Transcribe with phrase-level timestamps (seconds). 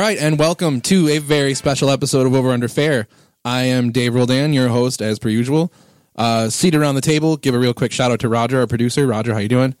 [0.00, 3.04] All right, and welcome to a very special episode of Over Under Fail.
[3.44, 5.70] I am Dave Roldan, your host, as per usual.
[6.16, 9.06] Uh, seated around the table, give a real quick shout out to Roger, our producer.
[9.06, 9.74] Roger, how you doing?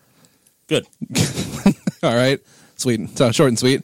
[0.66, 0.86] Good.
[2.02, 2.38] All right,
[2.76, 3.82] sweet, so short and sweet.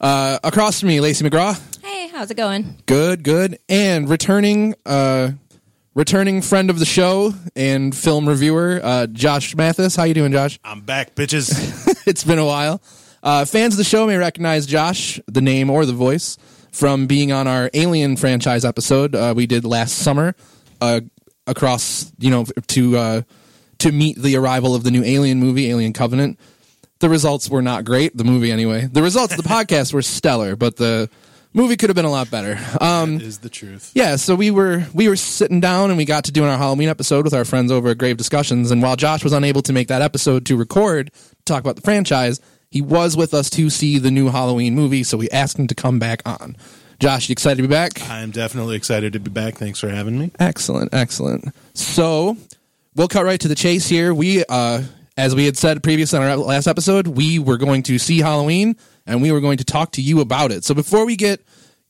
[0.00, 1.56] Uh, across from me, Lacey McGraw.
[1.84, 2.82] Hey, how's it going?
[2.86, 5.30] Good, good, and returning, uh,
[5.94, 9.94] returning friend of the show and film reviewer, uh, Josh Mathis.
[9.94, 10.58] How you doing, Josh?
[10.64, 12.02] I'm back, bitches.
[12.08, 12.82] it's been a while.
[13.26, 16.38] Uh, fans of the show may recognize Josh, the name or the voice,
[16.70, 20.36] from being on our Alien franchise episode uh, we did last summer,
[20.80, 21.00] uh,
[21.44, 23.22] across you know to uh,
[23.78, 26.38] to meet the arrival of the new Alien movie, Alien Covenant.
[27.00, 28.16] The results were not great.
[28.16, 28.86] The movie, anyway.
[28.86, 31.10] The results of the podcast were stellar, but the
[31.52, 32.60] movie could have been a lot better.
[32.80, 33.90] Um, is the truth.
[33.96, 36.88] yeah, so we were we were sitting down and we got to doing our Halloween
[36.88, 38.70] episode with our friends over at Grave Discussions.
[38.70, 41.82] And while Josh was unable to make that episode to record to talk about the
[41.82, 42.40] franchise,
[42.76, 45.02] he was with us to see the new Halloween movie.
[45.02, 46.58] So we asked him to come back on.
[46.98, 48.06] Josh, you excited to be back?
[48.10, 49.54] I'm definitely excited to be back.
[49.54, 50.30] Thanks for having me.
[50.38, 51.54] Excellent, excellent.
[51.72, 52.36] So
[52.94, 54.12] we'll cut right to the chase here.
[54.12, 54.82] We, uh,
[55.16, 58.76] as we had said previously on our last episode, we were going to see Halloween
[59.06, 60.62] and we were going to talk to you about it.
[60.62, 61.40] So before we get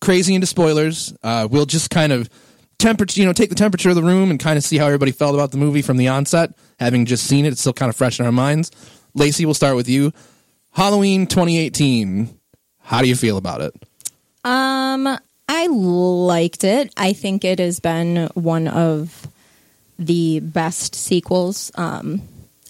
[0.00, 2.30] crazy into spoilers, uh, we'll just kind of
[2.78, 5.10] temperature, you know, take the temperature of the room and kind of see how everybody
[5.10, 6.56] felt about the movie from the onset.
[6.78, 8.70] Having just seen it, it's still kind of fresh in our minds.
[9.14, 10.12] Lacey, we'll start with you.
[10.76, 12.38] Halloween 2018.
[12.82, 13.74] How do you feel about it?
[14.44, 15.06] Um,
[15.48, 16.92] I liked it.
[16.98, 19.26] I think it has been one of
[19.98, 21.72] the best sequels.
[21.76, 22.20] Um,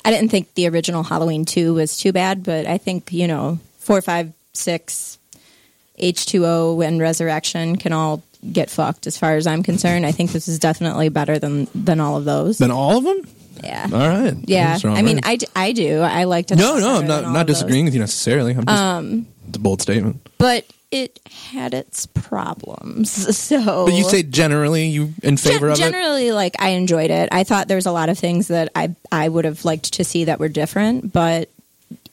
[0.04, 3.58] I didn't think the original Halloween 2 was too bad, but I think, you know,
[3.80, 5.18] 4, 5, 6,
[6.00, 8.22] H2O, and Resurrection can all
[8.52, 10.06] get fucked as far as I'm concerned.
[10.06, 12.58] I think this is definitely better than, than all of those.
[12.58, 13.28] Than all of them?
[13.62, 13.88] Yeah.
[13.92, 14.34] All right.
[14.44, 14.78] Yeah.
[14.84, 15.20] I mean.
[15.24, 16.00] I, d- I do.
[16.00, 16.56] I liked it.
[16.56, 18.52] No, no, I'm not not disagreeing with you necessarily.
[18.54, 20.26] I'm just, Um, it's a bold statement.
[20.38, 21.18] but it
[21.50, 23.10] had its problems.
[23.36, 25.82] So, But you say generally you in favor Gen- of it.
[25.82, 27.28] generally, like I enjoyed it.
[27.32, 30.04] I thought there was a lot of things that I I would have liked to
[30.04, 31.48] see that were different, but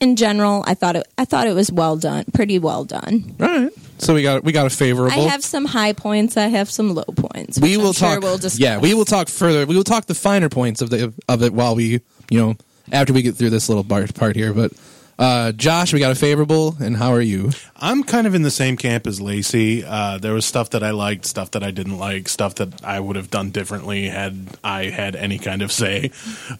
[0.00, 3.34] in general, I thought it I thought it was well done, pretty well done.
[3.40, 3.70] All right.
[3.98, 5.12] So we got we got a favorable.
[5.12, 6.36] I have some high points.
[6.36, 7.58] I have some low points.
[7.58, 8.22] we will I'm sure talk.
[8.22, 8.58] We'll discuss.
[8.58, 9.66] yeah, we will talk further.
[9.66, 12.00] We will talk the finer points of the of it while we
[12.30, 12.56] you know
[12.92, 14.52] after we get through this little part part here.
[14.52, 14.72] But
[15.18, 17.50] uh, Josh, we got a favorable, and how are you?
[17.76, 19.84] I'm kind of in the same camp as Lacey.
[19.84, 22.98] Uh, there was stuff that I liked, stuff that I didn't like, stuff that I
[22.98, 26.10] would have done differently had I had any kind of say.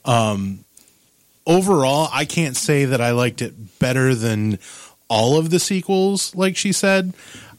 [0.04, 0.64] Um,
[1.46, 4.58] overall, I can't say that I liked it better than
[5.08, 7.14] all of the sequels, like she said.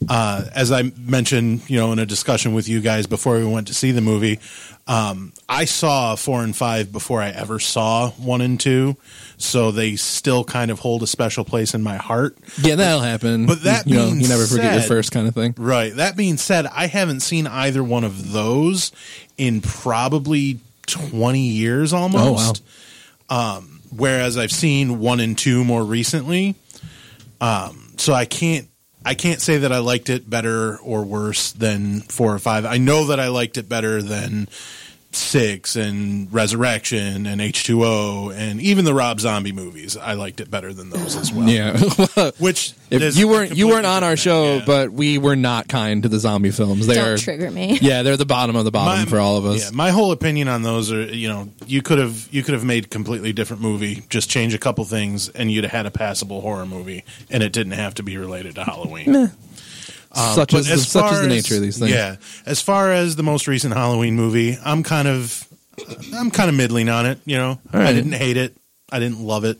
[0.08, 3.68] Uh, as I mentioned, you know, in a discussion with you guys before we went
[3.68, 4.38] to see the movie,
[4.86, 8.96] um, I saw four and five before I ever saw one and two,
[9.36, 12.36] so they still kind of hold a special place in my heart.
[12.60, 13.46] Yeah, that'll happen.
[13.46, 15.54] But that you know, you never forget your first kind of thing.
[15.56, 15.94] Right.
[15.94, 18.92] That being said, I haven't seen either one of those
[19.38, 22.62] in probably 20 years almost.
[23.28, 26.54] Um, whereas I've seen one and two more recently.
[27.40, 28.68] Um, so I can't
[29.04, 32.64] I can't say that I liked it better or worse than four or five.
[32.64, 34.48] I know that I liked it better than
[35.12, 39.96] six and Resurrection and H two O and even the Rob Zombie movies.
[39.96, 41.48] I liked it better than those as well.
[41.48, 41.78] Yeah.
[42.38, 44.64] Which if you weren't you weren't on our show, yeah.
[44.66, 46.86] but we were not kind to the zombie films.
[46.86, 47.78] They Don't are trigger me.
[47.82, 49.64] yeah, they're the bottom of the bottom My- for all of us.
[49.64, 52.64] Yeah, my whole opinion on those are, you know, you could have you could have
[52.64, 55.90] made a completely different movie, just change a couple things, and you'd have had a
[55.90, 59.30] passable horror movie, and it didn't have to be related to Halloween.
[60.16, 61.90] Such But is the, such is the nature of these things.
[61.90, 62.16] Yeah,
[62.46, 65.46] as far as the most recent Halloween movie, I'm kind of
[66.14, 67.18] I'm kind of middling on it.
[67.24, 67.86] You know, right.
[67.86, 68.56] I didn't hate it,
[68.90, 69.58] I didn't love it.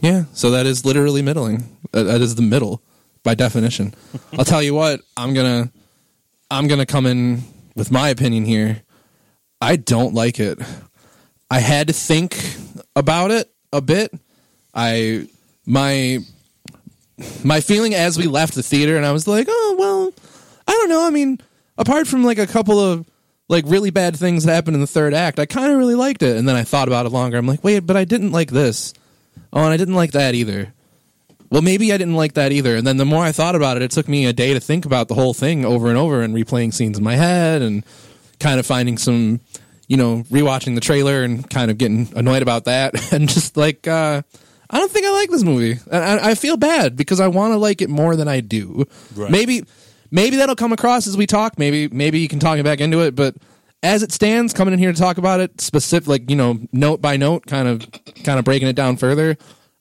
[0.00, 1.64] Yeah, so that is literally middling.
[1.92, 2.82] That, that is the middle
[3.22, 3.94] by definition.
[4.38, 5.70] I'll tell you what, I'm gonna
[6.50, 7.42] I'm gonna come in
[7.74, 8.82] with my opinion here.
[9.60, 10.58] I don't like it.
[11.50, 12.56] I had to think
[12.94, 14.12] about it a bit.
[14.74, 15.28] I
[15.64, 16.18] my
[17.44, 20.12] my feeling as we left the theater and I was like, "Oh, well,
[20.66, 21.06] I don't know.
[21.06, 21.38] I mean,
[21.78, 23.06] apart from like a couple of
[23.48, 26.22] like really bad things that happened in the third act, I kind of really liked
[26.22, 27.38] it." And then I thought about it longer.
[27.38, 28.92] I'm like, "Wait, but I didn't like this."
[29.52, 30.72] Oh, and I didn't like that either.
[31.50, 32.76] Well, maybe I didn't like that either.
[32.76, 34.84] And then the more I thought about it, it took me a day to think
[34.84, 37.84] about the whole thing over and over and replaying scenes in my head and
[38.40, 39.40] kind of finding some,
[39.86, 43.86] you know, rewatching the trailer and kind of getting annoyed about that and just like,
[43.86, 44.22] uh,
[44.70, 45.80] I don't think I like this movie.
[45.90, 48.84] And I, I feel bad because I want to like it more than I do.
[49.14, 49.30] Right.
[49.30, 49.64] Maybe,
[50.10, 51.58] maybe that'll come across as we talk.
[51.58, 53.14] Maybe, maybe you can talk me back into it.
[53.14, 53.36] But
[53.82, 57.00] as it stands, coming in here to talk about it, specific, like you know, note
[57.00, 57.86] by note, kind of,
[58.24, 59.36] kind of breaking it down further.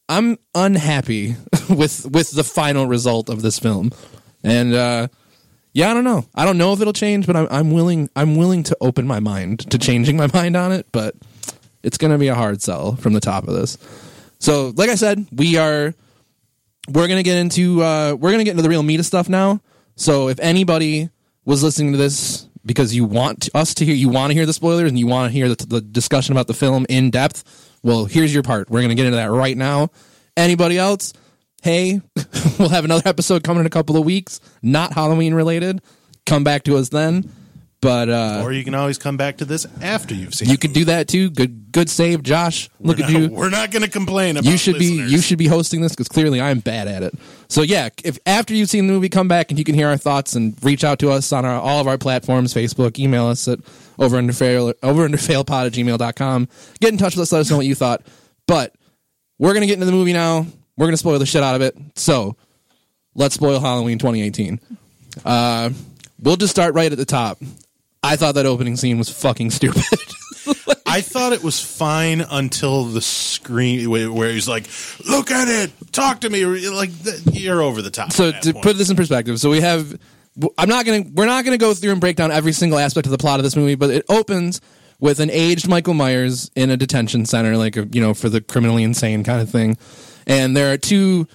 [0.08, 1.36] I'm unhappy
[1.70, 3.92] with with the final result of this film,
[4.44, 5.08] and uh,
[5.74, 6.26] yeah, I don't know.
[6.36, 8.10] I don't know if it'll change, but I'm, I'm willing.
[8.16, 11.16] I'm willing to open my mind to changing my mind on it, but
[11.84, 13.78] it's going to be a hard sell from the top of this.
[14.46, 15.96] So, like I said, we are
[16.88, 19.60] we're gonna get into uh, we're gonna get into the real meat of stuff now.
[19.96, 21.10] So, if anybody
[21.46, 24.54] was listening to this because you want us to hear, you want to hear the
[24.54, 27.44] spoilers and you want to hear the, the discussion about the film in depth,
[27.82, 28.70] well, here's your part.
[28.70, 29.90] We're gonna get into that right now.
[30.38, 31.12] Anybody else?
[31.64, 32.02] Hey,
[32.60, 35.82] we'll have another episode coming in a couple of weeks, not Halloween related.
[36.28, 37.32] Come back to us then.
[37.82, 40.50] But uh, Or you can always come back to this after you've seen.
[40.50, 41.30] you could do that too.
[41.30, 42.68] Good, good save, Josh.
[42.80, 43.30] Look We're at not- you.
[43.30, 44.50] We're not going to complain about.
[44.50, 47.14] You should be you should be hosting this because clearly I'm bad at it.
[47.48, 49.98] So yeah, if after you've seen the movie, come back and you can hear our
[49.98, 53.48] thoughts and reach out to us on our, all of our platforms, Facebook, email us
[53.48, 53.60] at
[54.00, 56.48] over under fail over under failpod at gmail.com.
[56.80, 58.02] Get in touch with us, let us know what you thought.
[58.48, 58.74] But
[59.38, 60.48] we're gonna get into the movie now.
[60.76, 61.76] We're gonna spoil the shit out of it.
[61.96, 62.36] So
[63.14, 64.60] let's spoil Halloween 2018.
[65.24, 65.70] Uh,
[66.20, 67.38] we'll just start right at the top.
[68.06, 69.84] I thought that opening scene was fucking stupid.
[70.86, 74.66] I thought it was fine until the screen where where he's like,
[75.06, 76.92] "Look at it, talk to me." Like
[77.32, 78.12] you're over the top.
[78.14, 78.64] so to point.
[78.64, 80.00] put this in perspective so we have
[80.58, 83.12] i'm not gonna we're not gonna go through and break down every single aspect of
[83.12, 84.60] the plot of this movie but it opens
[85.00, 88.42] with an aged michael myers in a detention center like a, you know for the
[88.42, 89.78] criminally insane kind of thing
[90.28, 91.26] and there are two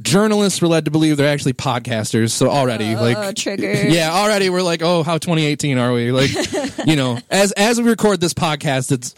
[0.00, 3.72] journalists we're led to believe they're actually podcasters so already Oh, like trigger.
[3.72, 6.10] yeah already we're like oh how 2018 are we?
[6.12, 6.30] Like
[6.86, 9.14] you know as as we record this podcast it's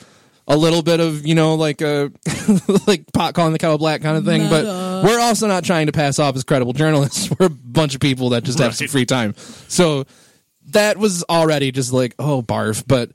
[0.48, 4.02] a little bit of you know like uh, a like pot calling the kettle black
[4.02, 4.64] kind of thing but
[5.04, 7.30] we're also not trying to pass off as credible journalists.
[7.38, 9.34] We're a bunch of people that just have some free time.
[9.68, 10.04] So
[10.70, 12.82] that was already just like oh barf.
[12.86, 13.12] But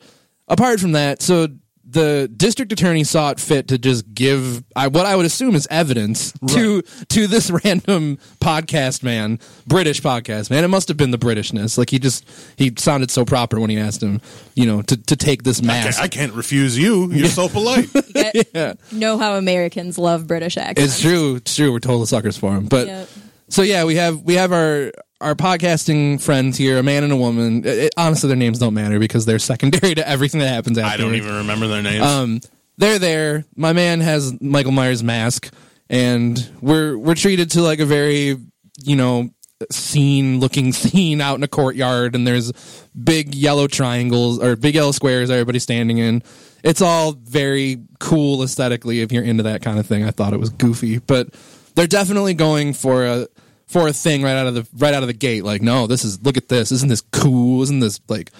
[0.48, 1.48] apart from that so
[1.92, 5.68] the district attorney saw it fit to just give I, what I would assume is
[5.72, 10.64] evidence to to this random podcast man, British podcast man.
[10.64, 11.78] It must have been the Britishness.
[11.78, 12.26] Like he just
[12.58, 14.22] he sounded so proper when he asked him,
[14.56, 15.98] you know, to, to take this I mask.
[15.98, 17.12] can't, I can't refuse you.
[17.12, 17.90] You're so polite.
[18.14, 20.94] Get- Know how Americans love British accents.
[20.94, 21.36] It's true.
[21.38, 21.72] It's true.
[21.72, 22.66] We're total suckers for him.
[22.66, 23.10] But Yep.
[23.50, 27.16] so yeah, we have we have our our podcasting friends here, a man and a
[27.18, 27.66] woman.
[27.66, 30.94] It- it- honestly, their names don't matter because they're secondary to everything that happens after.
[30.94, 32.04] I don't even remember their names.
[32.06, 32.42] Um,
[32.78, 33.46] they're there.
[33.56, 35.54] My man has Michael Myers mask,
[35.90, 38.38] and we're we're treated to like a very
[38.84, 39.30] you know
[39.72, 42.54] scene looking scene out in a courtyard, and there's
[43.02, 46.24] big yellow triangles or big yellow squares everybody's standing in.
[46.64, 50.04] It's all very cool aesthetically if you're into that kind of thing.
[50.06, 51.30] I thought it was goofy, but
[51.76, 53.28] they're definitely going for a
[53.70, 55.44] for a thing right out of the right out of the gate.
[55.44, 56.72] Like, no, this is look at this.
[56.72, 57.62] Isn't this cool?
[57.64, 58.32] Isn't this like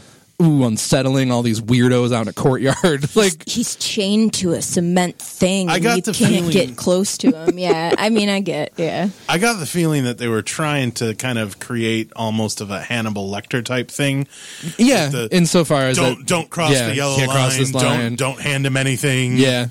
[0.42, 1.32] ooh unsettling?
[1.32, 3.04] All these weirdos out in a courtyard.
[3.16, 5.70] like, He's chained to a cement thing.
[5.70, 7.60] I and got you the can't feeling- get close to him.
[7.60, 8.74] Yeah, I mean, I get.
[8.78, 12.72] Yeah, I got the feeling that they were trying to kind of create almost of
[12.72, 14.28] a Hannibal Lecter type thing.
[14.78, 15.10] yeah.
[15.10, 17.38] the- insofar as Don't that- don't cross yeah, the yellow can't line.
[17.38, 18.16] cross this line.
[18.16, 19.36] Don't don't hand him anything.
[19.38, 19.68] Yeah,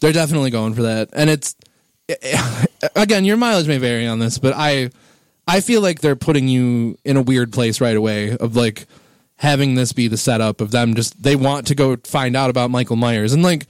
[0.00, 1.54] they're definitely going for that, and it's
[2.96, 4.90] again your mileage may vary on this, but I
[5.46, 8.86] I feel like they're putting you in a weird place right away of like
[9.36, 12.70] having this be the setup of them just they want to go find out about
[12.70, 13.66] Michael Myers and like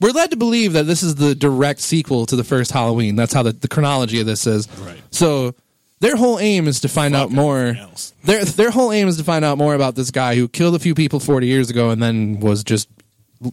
[0.00, 3.16] we're led to believe that this is the direct sequel to the first Halloween.
[3.16, 4.68] That's how the, the chronology of this is.
[4.80, 5.00] Right.
[5.10, 5.54] So
[6.00, 7.68] their whole aim is to find out more.
[7.68, 8.12] else.
[8.24, 10.78] Their their whole aim is to find out more about this guy who killed a
[10.78, 12.88] few people 40 years ago and then was just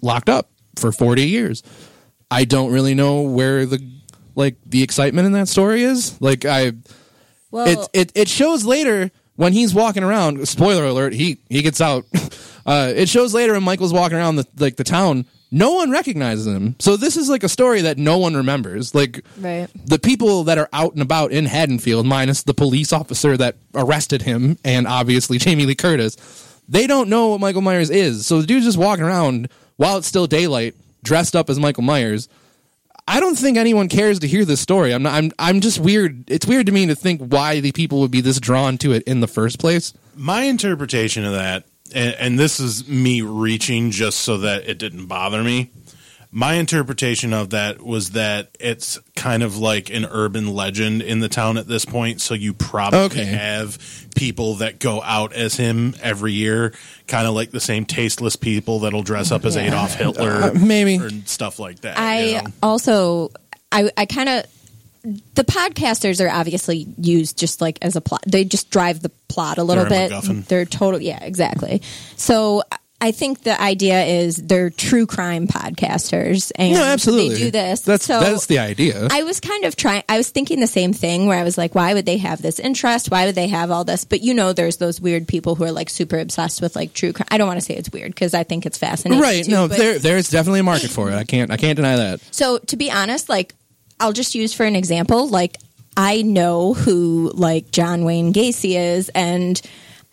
[0.01, 1.63] locked up for 40 years.
[2.29, 3.77] I don't really know where the
[4.35, 6.19] like the excitement in that story is.
[6.21, 6.73] Like I
[7.51, 10.47] well, it it it shows later when he's walking around.
[10.47, 12.05] Spoiler alert: he he gets out.
[12.65, 15.25] Uh, it shows later when Michael's walking around the like the town.
[15.51, 16.77] No one recognizes him.
[16.79, 18.95] So this is like a story that no one remembers.
[18.95, 19.67] Like right.
[19.85, 24.21] the people that are out and about in Haddonfield, minus the police officer that arrested
[24.21, 26.15] him, and obviously Jamie Lee Curtis,
[26.69, 28.25] they don't know what Michael Myers is.
[28.25, 32.29] So the dude's just walking around while it's still daylight, dressed up as Michael Myers.
[33.07, 34.93] I don't think anyone cares to hear this story.
[34.93, 35.13] I'm not.
[35.13, 35.31] I'm.
[35.37, 36.23] I'm just weird.
[36.29, 39.03] It's weird to me to think why the people would be this drawn to it
[39.03, 39.93] in the first place.
[40.15, 45.07] My interpretation of that, and, and this is me reaching just so that it didn't
[45.07, 45.69] bother me.
[46.35, 51.29] My interpretation of that was that it's kind of like an urban legend in the
[51.29, 52.21] town at this point.
[52.21, 53.25] So you probably Okay.
[53.25, 53.77] have
[54.15, 56.73] people that go out as him every year,
[57.07, 59.67] kind of like the same tasteless people that'll dress up as Yeah.
[59.67, 60.95] Adolf Hitler, Uh, maybe.
[60.95, 61.99] and stuff like that.
[61.99, 62.43] I you know?
[62.63, 63.29] also,
[63.71, 64.45] I, I kind of,
[65.35, 68.23] the podcasters are obviously used just like as a plot.
[68.25, 70.11] They just drive the plot a little They're bit.
[70.17, 70.45] MacGuffin.
[70.47, 71.81] They're total, yeah, exactly.
[72.15, 72.63] So
[73.03, 77.35] I think the idea is they're true crime podcasters, and No, absolutely.
[77.35, 77.81] they do this.
[77.81, 79.09] That's so that's the idea.
[79.11, 80.03] I was kind of trying.
[80.07, 82.59] I was thinking the same thing, where I was like, "Why would they have this
[82.59, 83.11] interest?
[83.11, 85.71] Why would they have all this?" But you know, there's those weird people who are
[85.73, 87.27] like super obsessed with like true crime.
[87.29, 89.21] I don't want to say it's weird because I think it's fascinating.
[89.21, 89.43] right?
[89.43, 91.15] too, no, there there's definitely a market for it.
[91.15, 92.21] I can't I can't deny that.
[92.31, 93.53] So to be honest, like
[93.99, 95.57] I'll just use for an example, like
[95.97, 99.61] I know who like John Wayne Gacy is and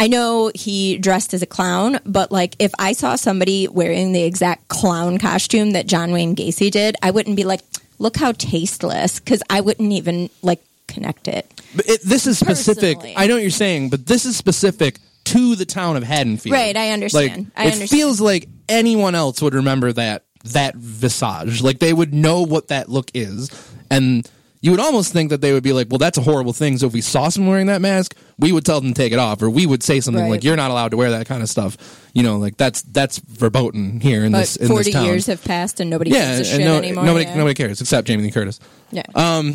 [0.00, 4.22] I know he dressed as a clown, but like if I saw somebody wearing the
[4.22, 7.60] exact clown costume that John Wayne Gacy did, I wouldn't be like,
[7.98, 11.46] look how tasteless cuz I wouldn't even like connect it.
[11.76, 12.96] But it, this is specific.
[12.96, 13.14] Personally.
[13.14, 16.54] I know what you're saying, but this is specific to the town of Haddonfield.
[16.54, 17.36] Right, I understand.
[17.36, 17.90] Like, I it understand.
[17.90, 21.60] feels like anyone else would remember that that visage.
[21.62, 23.50] Like they would know what that look is,
[23.90, 24.26] and
[24.62, 26.86] you would almost think that they would be like, "Well, that's a horrible thing." So
[26.86, 29.40] if we saw someone wearing that mask, we would tell them to take it off,
[29.42, 30.30] or we would say something Right.
[30.30, 31.76] like, "You're not allowed to wear that kind of stuff."
[32.12, 35.04] You know, like that's that's verboten here in But this in 40 this town.
[35.06, 37.04] years have passed and nobody yeah, gives a shit no, anymore.
[37.04, 37.36] nobody yeah.
[37.36, 38.60] nobody cares except Jamie Lee Curtis.
[38.92, 39.02] Yeah.
[39.14, 39.54] Um,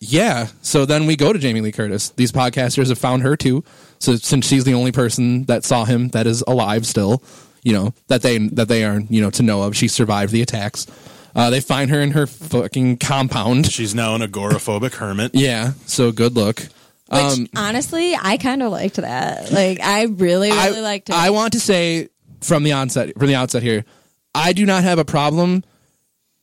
[0.00, 0.48] yeah.
[0.62, 2.10] So then we go to Jamie Lee Curtis.
[2.16, 3.62] These podcasters have found her too.
[4.00, 7.22] So since she's the only person that saw him that is alive still,
[7.62, 10.42] you know, that they that they are, you know, to know of, she survived the
[10.42, 10.86] attacks.
[11.34, 13.70] Uh, they find her in her fucking compound.
[13.70, 15.34] She's now an agoraphobic hermit.
[15.34, 15.72] Yeah.
[15.86, 16.60] So good look.
[16.60, 16.70] Which
[17.20, 19.50] Um, honestly, I kind of liked that.
[19.52, 21.14] Like I really really I, liked it.
[21.14, 22.08] I want to say
[22.40, 23.84] from the onset from the outset here,
[24.34, 25.62] I do not have a problem,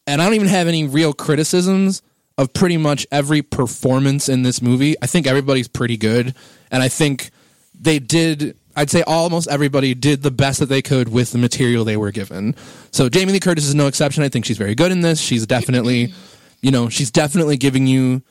[0.06, 2.02] and I don't even have any real criticisms
[2.38, 4.96] of pretty much every performance in this movie.
[5.02, 6.36] I think everybody's pretty good,
[6.72, 7.32] and I think
[7.80, 8.56] they did.
[8.80, 12.12] I'd say almost everybody did the best that they could with the material they were
[12.12, 12.56] given.
[12.92, 14.24] So Jamie Lee Curtis is no exception.
[14.24, 15.20] I think she's very good in this.
[15.20, 16.14] She's definitely,
[16.62, 18.22] you know, she's definitely giving you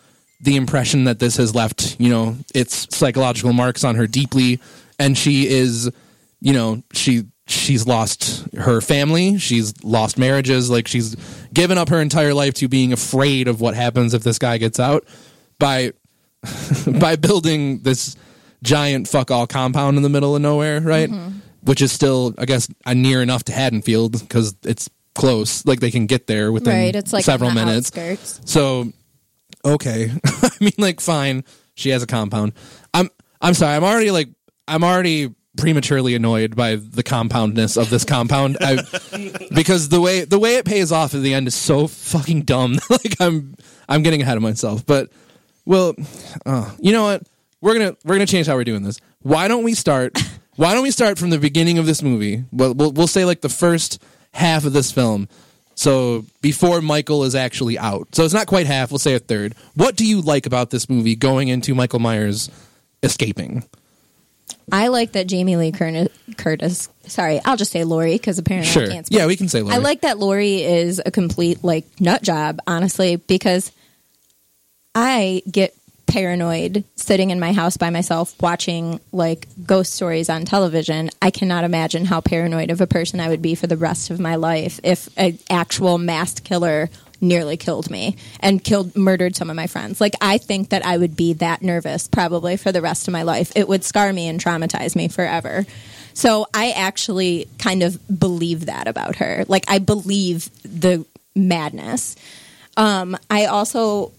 [0.41, 4.59] the impression that this has left, you know, its psychological marks on her deeply,
[4.99, 5.91] and she is,
[6.41, 11.15] you know, she she's lost her family, she's lost marriages, like she's
[11.53, 14.81] given up her entire life to being afraid of what happens if this guy gets
[14.81, 15.05] out
[15.59, 15.93] by
[17.01, 18.17] by building this
[18.63, 21.11] giant fuck all compound in the middle of nowhere, right?
[21.63, 25.67] Which is still, I guess, uh, near enough to Haddonfield because it's close.
[25.67, 27.89] Like they can get there within right, it's like several minutes.
[27.89, 28.41] outskirts.
[28.45, 28.93] So,
[29.65, 30.11] okay.
[30.27, 31.45] I mean, like, fine.
[31.75, 32.53] She has a compound.
[32.95, 33.11] I'm.
[33.41, 33.77] I'm sorry.
[33.77, 34.29] I'm already like.
[34.67, 38.57] I'm already prematurely annoyed by the compoundness of this compound.
[38.61, 38.79] I,
[39.55, 42.79] because the way the way it pays off at the end is so fucking dumb.
[42.91, 43.55] like I'm.
[43.89, 44.85] I'm getting ahead of myself.
[44.87, 45.11] But
[45.65, 45.95] well,
[46.47, 47.23] uh, you know what?
[47.61, 49.01] We're gonna we're gonna change how we're doing this.
[49.23, 50.19] Why don't we start?
[50.57, 52.45] Why don't we start from the beginning of this movie?
[52.51, 55.29] Well, we'll, we'll say like the first half of this film.
[55.77, 58.09] So before Michael is actually out.
[58.13, 59.55] So it's not quite half, we'll say a third.
[59.77, 62.51] What do you like about this movie going into Michael Myers
[63.05, 63.63] escaping?
[64.73, 66.89] I like that Jamie Lee Curtis.
[67.07, 68.83] Sorry, I'll just say Laurie because apparently Sure.
[68.83, 69.07] I can't.
[69.07, 69.17] Speak.
[69.17, 69.77] Yeah, we can say Laurie.
[69.77, 73.71] I like that Laurie is a complete like nut job, honestly, because
[74.95, 75.75] I get
[76.09, 81.11] paranoid sitting in my house by myself watching like ghost stories on television.
[81.23, 84.19] I cannot imagine how paranoid of a person I would be for the rest of
[84.19, 89.57] my life if an actual masked killer nearly killed me and killed murdered some of
[89.57, 90.01] my friends.
[90.01, 93.23] Like I think that I would be that nervous probably for the rest of my
[93.23, 93.53] life.
[93.55, 95.67] It would scar me and traumatize me forever.
[96.15, 99.45] So I actually kind of believe that about her.
[99.47, 102.17] Like I believe the madness.
[102.77, 104.13] Um, I also,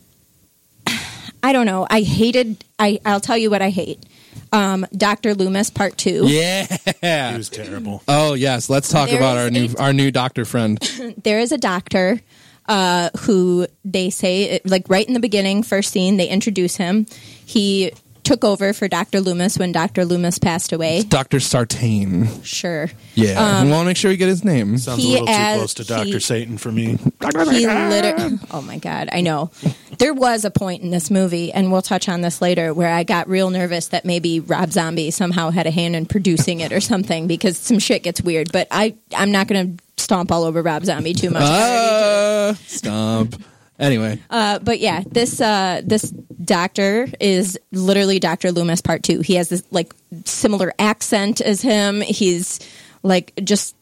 [1.43, 1.87] I don't know.
[1.89, 2.63] I hated.
[2.77, 4.03] I I'll tell you what I hate.
[4.51, 6.25] Um, Doctor Loomis Part Two.
[6.25, 7.37] He Yeah.
[7.37, 8.03] was terrible.
[8.07, 10.79] Oh yes, let's talk There about our new a- our new doctor friend.
[11.23, 12.19] There is a doctor
[12.67, 17.05] uh, who they say, like right in the beginning, first scene, they introduce him.
[17.45, 17.91] He
[18.29, 21.01] took over for Doctor Loomis when Doctor Loomis passed away.
[21.03, 21.39] Dr.
[21.39, 22.27] Sartain.
[22.43, 22.89] Sure.
[23.15, 23.63] Yeah.
[23.63, 24.77] we want to make sure we get his name.
[24.77, 26.97] Sounds He a little too close to Doctor he- Satan for me.
[27.21, 29.51] he literally oh my god i know
[29.97, 33.03] there was a point in this movie and we'll touch on this later where i
[33.03, 36.79] got real nervous that maybe rob zombie somehow had a hand in producing it or
[36.79, 40.85] something because some shit gets weird but i i'm not gonna stomp all over rob
[40.85, 43.41] zombie too much Uh, stomp.
[43.79, 46.11] Anyway, uh, but yeah this uh this
[46.43, 49.93] doctor is literally dr loomis part two he has this like
[50.25, 52.59] similar accent as him he's
[53.03, 53.75] like just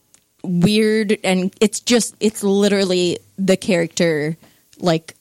[0.43, 4.37] weird and it's just it's literally the character
[4.79, 5.15] like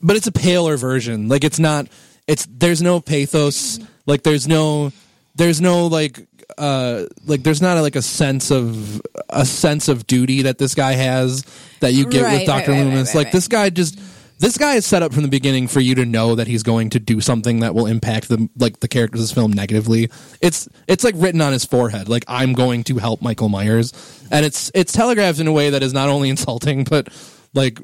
[0.00, 1.28] but it's a paler version.
[1.28, 1.88] Like it's not.
[2.26, 3.80] It's there's no pathos.
[4.06, 4.92] Like there's no.
[5.34, 6.26] There's no like.
[6.56, 10.92] Uh, like there's not like a sense of a sense of duty that this guy
[10.92, 11.44] has
[11.80, 13.08] that you get Right, with Doctor right, right, Loomis.
[13.08, 13.32] right, like right.
[13.32, 13.98] this guy just
[14.38, 16.90] this guy is set up from the beginning for you to know that he's going
[16.90, 20.10] to do something that will impact the like the characters of this film negatively.
[20.40, 23.92] It's it's like written on his forehead, like I'm going to help Michael Myers,
[24.30, 27.08] and it's it's telegraphed in a way that is not only insulting but
[27.52, 27.78] like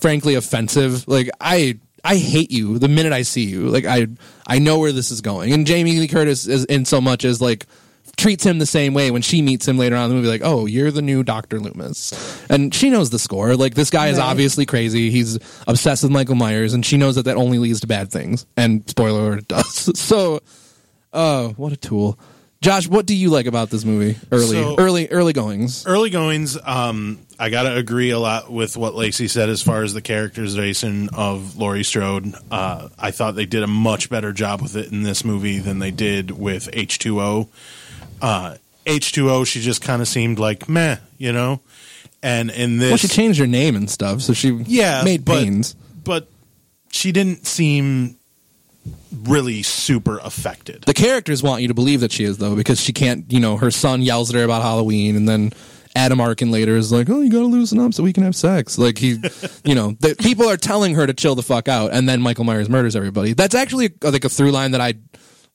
[0.00, 1.06] frankly offensive.
[1.06, 3.68] Like I I hate you the minute I see you.
[3.68, 4.06] Like I
[4.46, 7.40] I know where this is going, and Jamie Lee Curtis is in so much as
[7.40, 7.66] like
[8.20, 10.42] treats him the same way when she meets him later on in the movie like
[10.44, 12.12] oh you're the new dr loomis.
[12.50, 13.56] And she knows the score.
[13.56, 14.24] Like this guy is Right.
[14.26, 15.10] obviously crazy.
[15.10, 15.36] He's
[15.66, 18.44] obsessed with michael myers and she knows that that only leads to bad things.
[18.56, 19.90] And spoiler alert it does.
[19.98, 20.40] So
[21.12, 22.18] oh what a tool.
[22.60, 24.18] Josh what do you like about this movie?
[24.30, 25.86] Early So- early early goings.
[25.86, 29.94] Early goings um i gotta agree a lot with what lacey said as far as
[29.94, 32.34] the characterization of laurie strode.
[32.50, 35.78] Uh i thought they did a much better job with it in this movie than
[35.78, 37.48] they did with h2o
[38.20, 41.60] uh h2o she just kind of seemed like meh you know?
[42.22, 45.38] And in this well she changed her name and stuff so she yeah made but,
[45.42, 45.74] pains.
[46.04, 46.28] but
[46.90, 48.16] she didn't seem
[49.24, 50.82] really super affected.
[50.82, 53.56] The characters want you to believe that she is though because she can't you know
[53.56, 55.52] her son yells at her about halloween and then
[55.96, 58.78] adam arkin later is like oh you gotta loosen up so we can have sex.
[58.78, 59.18] Like he
[59.64, 62.44] you know the, people are telling her to chill the fuck out and then michael
[62.44, 63.34] myers murders everybody.
[63.34, 64.94] That's actually like a through line that i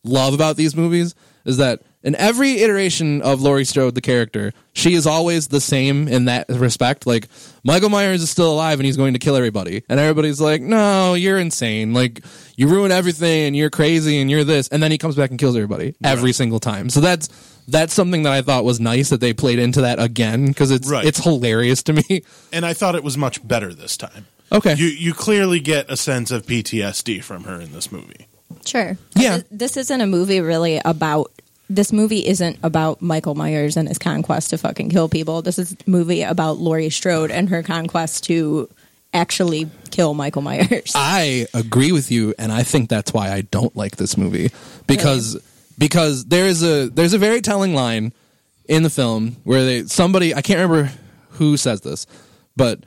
[0.03, 4.93] love about these movies is that in every iteration of Laurie Strode, the character, she
[4.93, 7.05] is always the same in that respect.
[7.05, 7.27] Like
[7.65, 11.15] Michael Myers is still alive and he's going to kill everybody, and everybody's like, "No,
[11.15, 11.93] you're insane!
[11.93, 12.23] Like
[12.55, 15.39] you ruin everything, and you're crazy, and you're this." And then he comes back and
[15.39, 16.89] kills everybody every single time.
[16.89, 17.27] So that's
[17.67, 20.87] that's something that I thought was nice that they played into that again because it's
[20.89, 21.03] Right.
[21.03, 22.21] it's hilarious to me.
[22.53, 24.75] and i thought it was much better this time Okay.
[24.75, 28.27] you you clearly get a sense of ptsd from her in this movie
[28.63, 28.97] Sure.
[29.15, 29.39] Yeah.
[29.51, 31.31] This isn't a movie really about.
[31.69, 35.41] This movie isn't about Michael Myers and his conquest to fucking kill people.
[35.41, 38.69] This is a movie about Laurie Strode and her conquest to
[39.13, 40.91] actually kill Michael Myers.
[40.95, 44.51] I agree with you, and I think that's why I don't like this movie
[44.85, 45.41] because
[45.77, 48.13] because there is a there's a very telling line
[48.65, 50.91] in the film where they somebody I can't remember
[51.31, 52.05] who says this,
[52.55, 52.79] but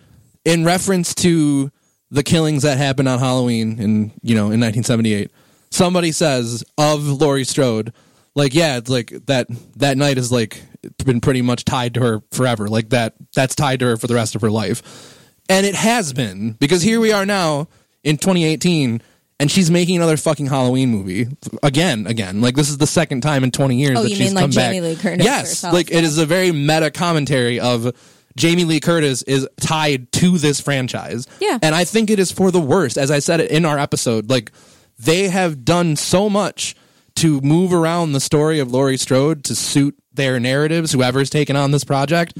[0.44, 1.70] in reference to
[2.10, 5.30] the killings that happened on Halloween in you know in 1978,
[5.70, 7.92] somebody says of Laurie Strode,
[8.34, 10.62] like yeah, it's like that that night is like
[11.04, 14.14] been pretty much tied to her forever, like that that's tied to her for the
[14.14, 15.14] rest of her life.
[15.48, 17.68] And it has been because here we are now
[18.04, 19.00] in 2018
[19.40, 21.26] and she's making another fucking Halloween movie
[21.62, 22.40] again again.
[22.40, 24.42] Like this is the second time in 20 years Oh, that you she's mean like
[24.42, 24.72] come back.
[24.72, 26.00] Jamie Lee Curtis Yes, herself, like it yeah.
[26.02, 27.92] is a very meta commentary of
[28.36, 31.26] Jamie Lee Curtis is tied to this franchise.
[31.40, 31.58] Yeah.
[31.62, 34.28] And I think it is for the worst as I said it in our episode.
[34.30, 34.52] Like
[34.98, 36.76] they have done so much
[37.20, 41.70] to move around the story of Laurie Strode to suit their narratives whoever's taken on
[41.70, 42.36] this project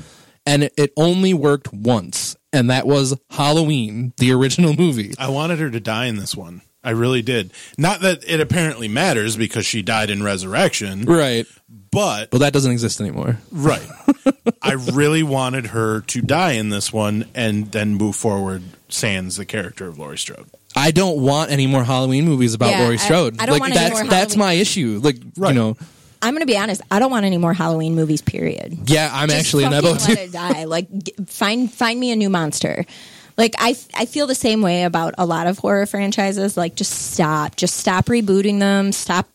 [0.46, 5.14] and it, it only worked once and that was Halloween, the original movie.
[5.18, 6.62] I wanted her to die in this one.
[6.82, 7.50] I really did.
[7.76, 11.46] Not that it apparently matters because she died in Resurrection, Right.
[11.68, 13.38] but But that doesn't exist anymore.
[13.52, 13.86] right.
[14.62, 19.44] I really wanted her to die in this one and then move forward sans the
[19.44, 20.46] character of Laurie Strode.
[20.78, 23.36] I don't want any more Halloween movies about Yeah, Laurie I- Strode.
[23.40, 25.00] I don't like want any that's more that's Halloween- my issue.
[25.02, 25.48] Like Right.
[25.50, 25.76] you know,
[26.22, 26.80] I'm going to be honest.
[26.90, 28.22] I don't want any more Halloween movies.
[28.22, 28.78] Period.
[28.86, 30.64] yeah, I'm Just actually in that fucking boat let it die.
[30.64, 32.84] Like, g- find find me a new monster.
[33.36, 36.56] Like, I I feel the same way about a lot of horror franchises.
[36.56, 37.54] Like, just stop.
[37.56, 38.90] Just stop rebooting them.
[38.90, 39.28] Stop.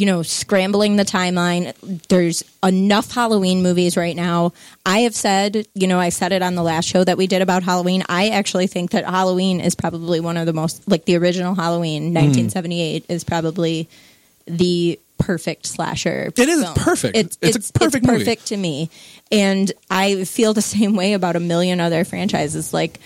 [0.00, 1.74] You know, scrambling the timeline.
[2.08, 4.52] There's enough Halloween movies right now.
[4.86, 7.42] I have said, you know, I said it on the last show that we did
[7.42, 8.02] about Halloween.
[8.08, 12.08] I actually think that Halloween is probably one of the most, like the original Halloween,
[12.08, 12.14] hmm.
[12.14, 13.88] 1978, is probably
[14.46, 16.32] the perfect slasher.
[16.34, 16.74] It is film.
[16.74, 17.16] perfect.
[17.16, 18.18] It's, It's a it's, perfect movie.
[18.20, 18.90] perfect to me,
[19.30, 22.72] and I feel the same way about a million other franchises.
[22.72, 22.98] Like,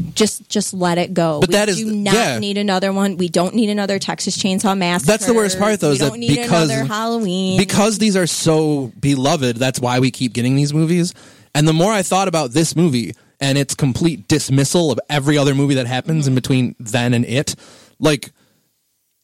[0.00, 1.40] just just let it go.
[1.40, 2.38] But we that is- do not yeah.
[2.38, 3.16] need another one.
[3.16, 5.06] We don't need another Texas Chainsaw Massacre.
[5.12, 7.58] That's the worst part, though, We is don't that need because another Halloween.
[7.58, 9.56] because these are so beloved.
[9.56, 11.14] That's why we keep getting these movies.
[11.54, 15.54] And the more I thought about this movie and its complete dismissal of every other
[15.54, 17.54] movie that happens in between then and it,
[17.98, 18.32] like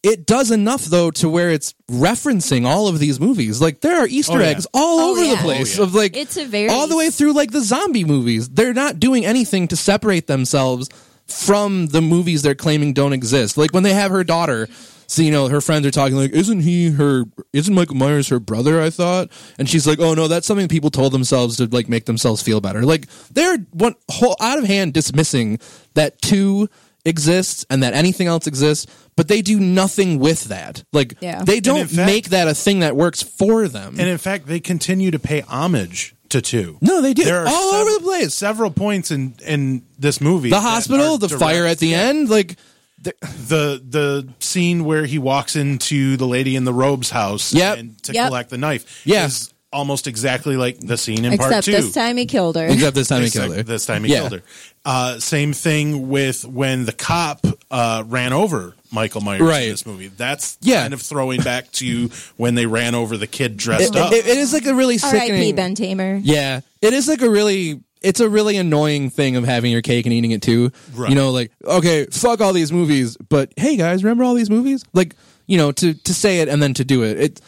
[0.07, 3.61] it does enough though to where it's referencing all of these movies.
[3.61, 4.47] Like there are Easter Oh, yeah.
[4.47, 5.87] eggs all Oh, over the place Oh, yeah.
[5.89, 8.49] of like It's a very- all the way through like the zombie movies.
[8.49, 10.89] They're not doing anything to separate themselves
[11.27, 13.57] from the movies they're claiming don't exist.
[13.59, 14.69] Like when they have her daughter,
[15.09, 17.25] so you know her friends are talking like, "Isn't he her?
[17.53, 20.91] Isn't Michael Myers her brother?" I thought, and she's like, "Oh no, that's something people
[20.91, 24.95] told themselves to like make themselves feel better." Like they're one whole out of hand
[24.95, 25.59] dismissing
[25.95, 26.69] that two
[27.07, 30.83] exists and that anything else exists, but they do nothing with that.
[30.93, 31.43] Like Yeah.
[31.45, 33.97] they don't fact- make that a thing that works for them.
[33.99, 36.77] And in fact, they continue to pay homage to two.
[36.81, 37.25] No, they do.
[37.25, 38.35] There are All over the place.
[38.35, 40.51] Several points in in this movie.
[40.51, 42.57] the hospital, the direct- fire at the end, like
[43.03, 47.79] the the scene where he walks into the lady in the robes house Yep.
[47.79, 48.27] and to Yep.
[48.29, 49.27] collect the knife Yeah.
[49.27, 51.73] is almost exactly like the scene in part Except two.
[51.73, 52.67] this time he killed her.
[52.67, 53.63] except this time he killed her.
[53.63, 54.21] This time he Yeah.
[54.21, 54.43] killed her.
[54.85, 59.65] Uh, same thing with when the cop uh, ran over Michael Myers Right.
[59.65, 60.09] in this movie.
[60.09, 60.83] That's Yeah.
[60.83, 64.13] kind of throwing back to when they ran over the kid dressed It- up.
[64.13, 65.19] it- it is like a really R.I.P.
[65.27, 65.55] sickening.
[65.55, 66.21] Ben Tramer.
[66.25, 67.81] Yeah, it is like a really.
[68.03, 70.71] It's a really annoying thing of having your cake and eating it too.
[70.95, 71.09] Right.
[71.11, 74.85] You know, like okay, fuck all these movies, but hey guys, remember all these movies?
[74.95, 75.15] Like,
[75.49, 77.41] you know, to to say it and then to do it, it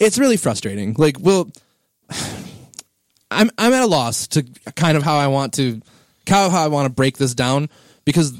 [0.00, 0.94] it's really frustrating.
[0.96, 1.50] Like, well,
[3.30, 4.42] I'm I'm at a loss to
[4.74, 5.82] kind of how I want to
[6.26, 7.68] kind of how I want to break this down
[8.04, 8.32] because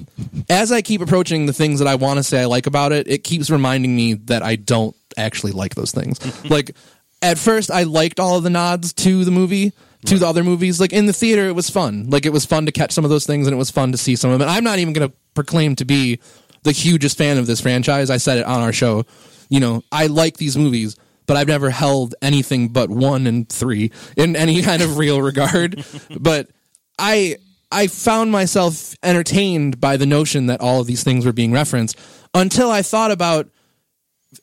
[0.49, 3.07] as I keep approaching the things that I want to say I like about it,
[3.07, 6.19] it keeps reminding me that I don't actually like those things.
[6.51, 6.75] like
[7.21, 9.73] at first I liked all of the nods to the movie,
[10.07, 10.81] to the other movies.
[10.81, 12.09] Like in the theater it was fun.
[12.09, 13.99] Like it was fun to catch some of those things and it was fun to
[13.99, 14.49] see some of them.
[14.49, 16.19] And I'm not even going to proclaim to be
[16.63, 18.11] the hugest fan of this franchise.
[18.11, 19.05] I said it on our show.
[19.51, 20.97] You know, I like these movies,
[21.29, 25.85] but I've never held anything but one and three in any kind of real regard.
[26.19, 26.49] but
[26.99, 27.37] I
[27.71, 31.97] I found myself entertained by the notion that all of these things were being referenced
[32.35, 33.49] until I thought about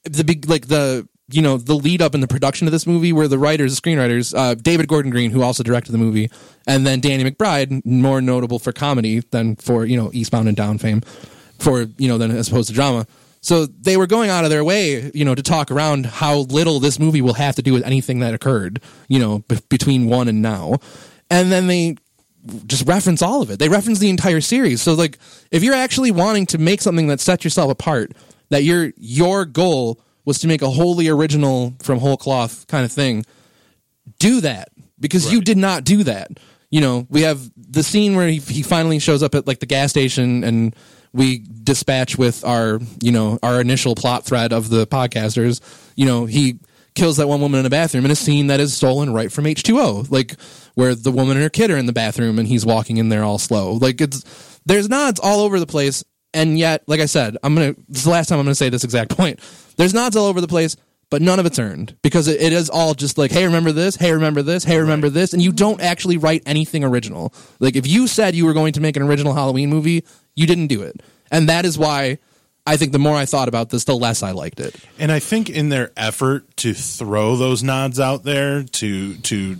[0.03, 3.11] the big like the you know the lead up in the production of this movie
[3.11, 6.29] where the writers the screenwriters uh, david gordon green who also directed the movie
[6.67, 10.77] and then danny mcbride more notable for comedy than for you know eastbound and down
[10.77, 11.01] fame
[11.57, 13.07] for you know than as opposed to drama
[13.45, 16.79] so they were going out of their way you know to talk around how little
[16.79, 20.27] this movie will have to do with anything that occurred you know b- between one
[20.27, 20.75] and now
[21.29, 21.95] and then they
[22.65, 23.59] just reference all of it.
[23.59, 24.81] They reference the entire series.
[24.81, 25.17] So like
[25.51, 28.13] if you're actually wanting to make something that sets yourself apart,
[28.49, 32.91] that your your goal was to make a wholly original from whole cloth kind of
[32.91, 33.25] thing,
[34.19, 36.31] do that because you did not do that.
[36.69, 39.65] You know, we have the scene where he, he finally shows up at like the
[39.65, 40.75] gas station and
[41.15, 45.61] we dispatch with our, you know, our initial plot thread of the podcasters.
[45.95, 46.59] You know, he
[46.93, 49.45] kills that one woman in a bathroom in a scene that is stolen right from
[49.45, 50.39] H2O, like
[50.75, 53.23] where the woman and her kid are in the bathroom and he's walking in there
[53.23, 53.73] all slow.
[53.73, 57.75] Like it's there's nods all over the place, and yet, like I said, I'm gonna
[57.87, 59.39] this is the last time I'm gonna say this exact point.
[59.77, 60.75] There's nods all over the place,
[61.09, 63.95] but none of it's earned because it, it is all just like, hey, remember this?
[63.95, 64.63] Hey, remember this?
[64.63, 65.33] Hey, remember this?
[65.33, 67.33] And you don't actually write anything original.
[67.59, 70.03] Like if you said you were going to make an original Halloween movie,
[70.35, 72.19] you didn't do it, and that is why.
[72.67, 74.75] I think the more I thought about this, the less I liked it.
[74.97, 79.57] And I think in their effort to throw those nods out there to to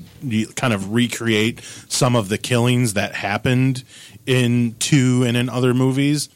[0.55, 3.83] kind of recreate some of the killings that happened
[4.25, 6.29] in two and in other movies,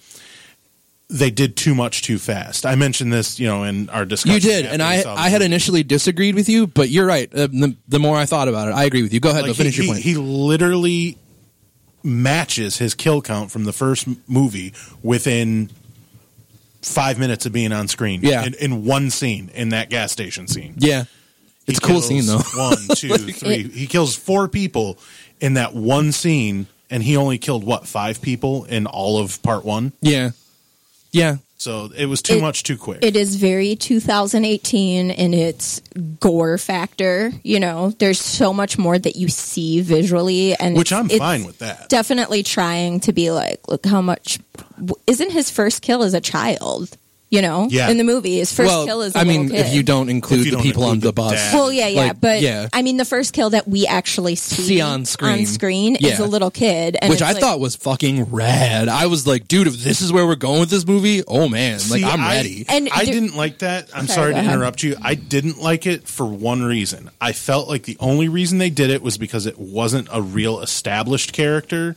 [1.10, 2.67] they did too much too fast.
[2.67, 4.36] I mentioned this, you know, in our discussion.
[4.36, 7.34] You did, and I I had initially disagreed with you, but you're right.
[7.34, 9.19] Uh, the, the more I thought about it, I agree with you.
[9.19, 10.04] Go ahead, like though, finish he, your point.
[10.04, 11.17] He, he literally
[12.03, 15.69] matches his kill count from the first movie within
[16.81, 18.21] five minutes of being on screen.
[18.23, 18.45] Yeah.
[18.45, 20.75] in, in one scene in that gas station scene.
[20.77, 21.03] yeah,
[21.65, 22.38] He it's a cool scene though.
[22.55, 23.63] One, two, three.
[23.63, 24.97] He kills four people
[25.41, 29.65] in that one scene, and he only killed what five people in all of part
[29.65, 29.91] one.
[30.01, 30.31] yeah,
[31.12, 32.99] yeah, So it was too It- much too quick.
[33.01, 35.81] It is very 2018 in its
[36.21, 37.33] gore factor.
[37.43, 41.59] You know, there's so much more that you see visually, and which I'm fine with
[41.59, 41.89] that.
[41.89, 44.39] Definitely trying to be like, look how much.
[45.05, 46.95] Isn't his first kill as a child?
[47.31, 47.89] You know, Yeah.
[47.91, 49.15] in the movie, his first well, kill is.
[49.15, 51.13] I I mean, if you don't include you the don't people on include the the
[51.13, 51.53] bus, dad.
[51.53, 52.69] Well, yeah, yeah, Like, but yeah.
[52.73, 55.45] I mean, the first kill that we actually see, See on screen.
[55.45, 58.87] screen is a little kid, and which I like- thought was fucking rad.
[58.89, 61.73] I was like, dude, if this is where we're going with this movie, oh man,
[61.73, 62.65] like See, I'm I- ready.
[62.67, 63.89] And I there- didn't like that.
[63.93, 64.53] I'm Sorry, sorry, to ahead.
[64.55, 64.95] interrupt you.
[64.99, 67.11] I didn't like it for one reason.
[67.21, 70.61] I felt like the only reason they did it was because it wasn't a real
[70.61, 71.95] established character.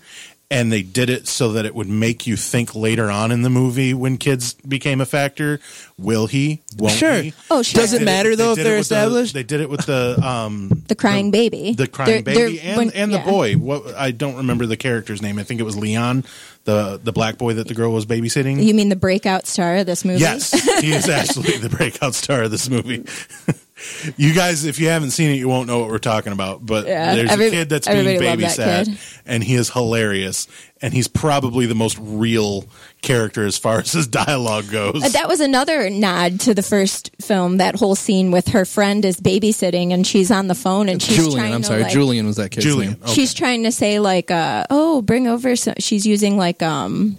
[0.52, 3.48] And they did it so that it would make you think later on in the
[3.48, 5.60] movie when kids became a factor.
[5.98, 6.60] Will he?
[6.76, 7.22] Won't Sure.
[7.22, 7.32] he?
[7.50, 7.80] Oh, sure.
[7.80, 9.34] Does it They did matter, though, if they did they're it with the- established?
[9.34, 12.76] they did it with the um the crying baby, the crying They're- they're- baby and
[12.76, 13.24] when- and yeah.
[13.24, 13.54] the boy.
[13.54, 15.38] What I don't remember the character's name.
[15.38, 16.24] I think it was Leon,
[16.64, 18.62] the the black boy that the girl was babysitting.
[18.62, 20.20] You mean the breakout star of this movie?
[20.20, 23.04] Yes, he is actually the breakout star of this movie.
[24.16, 26.64] you guys, if you haven't seen it, you won't know what we're talking about.
[26.64, 29.70] But Yeah, there's every- a kid that's being everybody loved that babysat, and he is
[29.70, 30.46] hilarious,
[30.80, 32.64] and he's probably the most real
[33.02, 35.02] character as far as his dialogue goes.
[35.02, 37.56] Uh, That was another nod to the first film.
[37.58, 41.16] That whole scene with her friend is babysitting, and she's on the phone, and she's
[41.16, 43.02] Julian, trying I'm to, sorry, like- Julian was that kid's Julian, name.
[43.04, 43.12] okay.
[43.14, 47.18] She's trying to say like, uh, "Oh, bring over." Some, she's using like, um,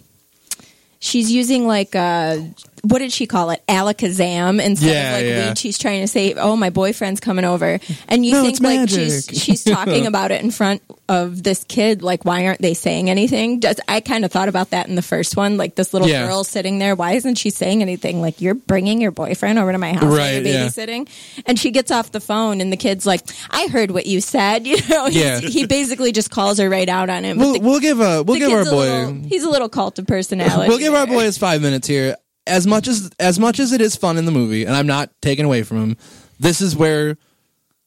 [1.00, 2.38] she's using like, uh,
[2.84, 3.62] what did she call it?
[3.68, 5.48] Alakazam instead Yeah, of like yeah.
[5.50, 5.58] weed.
[5.58, 9.26] She's trying to say, "Oh, my boyfriend's coming over," and you No, think like she's
[9.34, 12.02] she's talking about it in front of this kid.
[12.04, 13.60] Like, why aren't they saying anything?
[13.60, 15.56] Does I kind of thought about that in the first one?
[15.58, 16.28] Like this little Yeah.
[16.28, 16.96] girl sitting there.
[16.96, 18.22] Why isn't she saying anything?
[18.22, 20.66] Like, you're bringing your boyfriend over to my house, Right, while you're yeah.
[20.68, 21.08] babysitting,
[21.46, 24.68] and she gets off the phone, and the kid's like, "I heard what you said."
[24.74, 25.40] You know, Yeah.
[25.40, 27.38] he basically just calls her right out on it.
[27.38, 29.70] We'll, the- we'll give a we'll give our kid's a boy little- he's a little
[29.70, 30.68] cult of personality.
[30.68, 31.16] we'll give our there.
[31.16, 32.16] boy his five minutes here.
[32.46, 35.10] As much as as much as it is fun in the movie, and I'm not
[35.22, 35.98] taking away from him.
[36.40, 37.18] This is where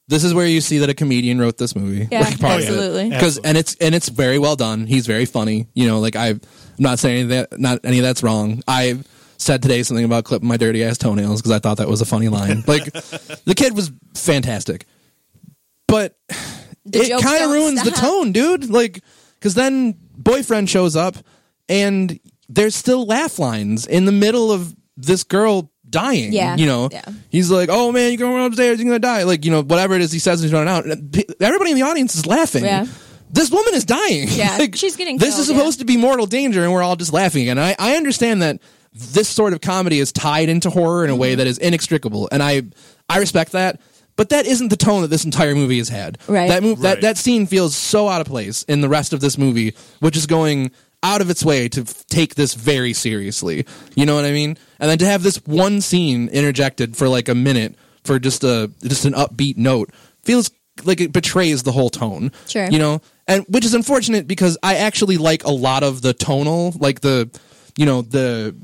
[0.07, 2.07] this is where you see that a comedian wrote this movie.
[2.09, 2.67] Yeah, Like, part of it.
[2.69, 3.09] absolutely.
[3.09, 4.87] because and it's and it's very well done.
[4.87, 5.67] He's very funny.
[5.73, 6.41] You know, like I, I'm
[6.79, 8.63] not saying that not any of that's wrong.
[8.67, 8.99] I
[9.37, 12.05] said today something about clipping my dirty ass toenails because I thought that was a
[12.05, 12.63] funny line.
[12.65, 12.85] like
[13.45, 14.85] the kid was fantastic,
[15.87, 16.17] but
[16.85, 18.69] The it kind of don't ruins the tone, dude.
[18.69, 19.03] Like
[19.35, 21.15] because then boyfriend shows up
[21.69, 26.33] and there's still laugh lines in the middle of this girl dying.
[26.33, 27.05] Yeah, you know, yeah.
[27.29, 30.01] he's like, "Oh man, you're going upstairs, you're gonna die." Like you know, whatever it
[30.01, 30.85] is he says he's running out.
[31.41, 32.63] Everybody in the audience is laughing.
[32.65, 32.85] Yeah.
[33.29, 34.27] This woman is dying.
[34.29, 35.61] Yeah, she's getting This is killed, yeah.
[35.63, 37.49] supposed to be mortal danger, and we're all just laughing.
[37.49, 38.61] And I, I understand that
[38.93, 41.21] this sort of comedy is tied into horror in a Mm-hmm.
[41.21, 42.63] way that is inextricable, and I,
[43.09, 43.81] I respect that.
[44.15, 46.17] But that isn't the tone that this entire movie has had.
[46.27, 46.47] Right.
[46.49, 49.37] That move, that that scene feels so out of place in the rest of this
[49.37, 50.71] movie, which is going
[51.07, 53.65] out of its way to f- take this very seriously.
[53.95, 54.57] You know what I mean?
[54.79, 58.69] And then to have this one scene interjected for like a minute for just a
[58.83, 59.89] just an upbeat note
[60.23, 60.51] feels
[60.83, 62.31] like it betrays the whole tone.
[62.47, 62.69] Sure.
[62.69, 66.73] You know, and which is unfortunate because I actually like a lot of the tonal,
[66.79, 67.29] like the,
[67.77, 68.55] you know, the.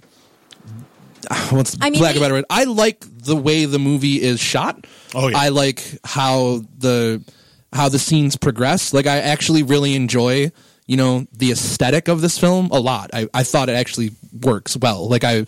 [1.50, 2.46] What's I mean, lack of a they- better word?
[2.50, 4.86] I like the way the movie is shot.
[5.16, 5.38] Oh, yeah.
[5.38, 7.24] I like how the
[7.72, 8.94] how the scenes progress.
[8.94, 10.52] Like I actually really enjoy,
[10.86, 13.10] you know, the aesthetic of this film a lot.
[13.14, 15.08] I, I thought it actually works well.
[15.10, 15.46] Like I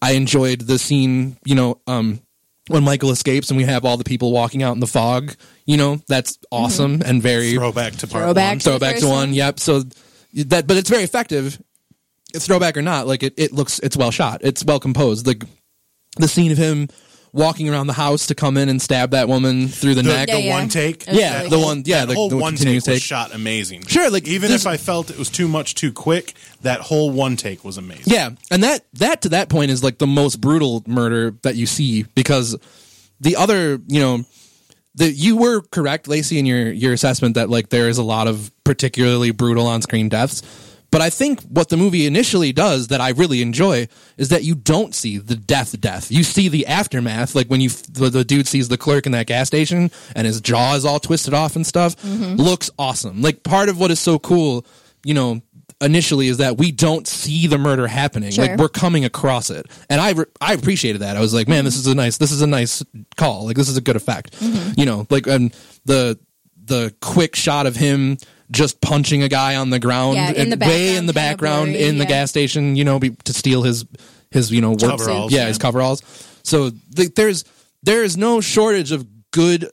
[0.00, 2.20] I enjoyed the scene, you know, um
[2.68, 5.34] when Michael escapes and we have all the people walking out in the fog,
[5.66, 8.58] you know, that's awesome and very Throwback to part Throwback one.
[8.58, 9.14] to- throwback to one.
[9.14, 9.34] one.
[9.34, 9.60] Yep.
[9.60, 9.82] So
[10.34, 11.62] that, but it's very effective.
[12.34, 14.40] It's throwback or not, like it, it looks, it's well shot.
[14.42, 15.26] It's well composed.
[15.26, 15.44] Like
[16.16, 16.88] the scene of him
[17.36, 20.26] walking around the house to come in and stab that woman through the, The, neck.
[20.28, 20.54] the Yeah, yeah.
[20.58, 21.64] one take, Yeah, really the good.
[21.64, 23.82] one, yeah, the, whole the one take continuous was shot amazing.
[23.86, 27.36] Sure, like, even if I felt it was too much too quick, that whole one
[27.36, 28.04] take was amazing.
[28.12, 31.66] Yeah, and that that to that point is like the most brutal murder that you
[31.66, 32.56] see because
[33.20, 34.24] the other, you know,
[34.94, 38.28] the you were correct, Lacey, in your your assessment that like there is a lot
[38.28, 40.42] of particularly brutal on screen deaths.
[40.90, 44.54] But I think what the movie initially does that I really enjoy is that you
[44.54, 46.10] don't see the death death.
[46.10, 49.26] You see the aftermath, like when you the, the dude sees the clerk in that
[49.26, 51.96] gas station and his jaw is all twisted off and stuff.
[51.96, 52.36] Mm-hmm.
[52.36, 53.20] Looks awesome.
[53.20, 54.64] Like part of what is so cool,
[55.04, 55.42] you know,
[55.80, 58.30] initially is that we don't see the murder happening.
[58.30, 58.46] Sure.
[58.46, 61.16] Like we're coming across it, and I re- I appreciated that.
[61.16, 62.82] I was like, man, this is a nice this is a nice
[63.16, 63.46] call.
[63.46, 64.38] Like this is a good effect.
[64.40, 64.80] Mm-hmm.
[64.80, 66.18] You know, like and the
[66.64, 68.18] the quick shot of him
[68.50, 71.72] just punching a guy on the ground, Yeah, in and the way in the background
[71.72, 72.08] blurry, in the yeah.
[72.10, 72.76] gas station.
[72.76, 73.84] You know, be, to steal his
[74.30, 75.48] his you know work Coveralls, yeah, yeah.
[75.48, 76.02] his coveralls.
[76.42, 77.44] So th- there's
[77.82, 79.70] there is no shortage of good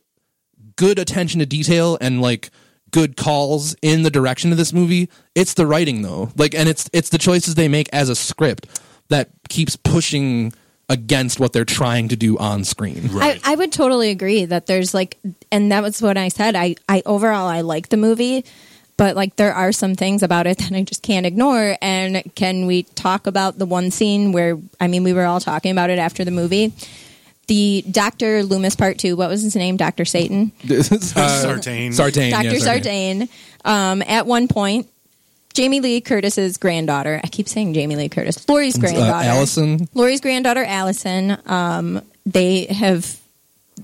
[0.75, 2.49] good attention to detail and like
[2.91, 5.09] good calls in the direction of this movie.
[5.35, 6.31] It's the writing though.
[6.35, 8.67] Like and it's it's the choices they make as a script
[9.09, 10.53] that keeps pushing
[10.89, 13.09] against what they're trying to do on screen.
[13.11, 13.39] Right.
[13.43, 15.17] I, I would totally agree that there's like,
[15.51, 16.55] and that was what I said.
[16.55, 18.45] I, I overall I like the movie,
[18.97, 21.77] but like there are some things about it that I just can't ignore.
[21.81, 25.71] And can we talk about the one scene where I mean we were all talking
[25.71, 26.73] about it after the movie,
[27.47, 29.15] the Doctor Loomis Part Two.
[29.15, 29.77] What was his name?
[29.77, 30.51] Doctor Satan.
[30.81, 31.93] Sartain.
[31.93, 32.31] Sartain.
[32.31, 32.47] Dr.
[32.49, 33.29] yeah, Sartain.
[33.65, 34.89] Um, at one point,
[35.53, 37.19] Jamie Lee Curtis's granddaughter.
[37.23, 38.47] I keep saying Jamie Lee Curtis.
[38.49, 39.27] Laurie's Uh, granddaughter.
[39.29, 39.87] Allison.
[39.93, 41.37] Laurie's granddaughter, Allison.
[41.45, 43.17] Um, they have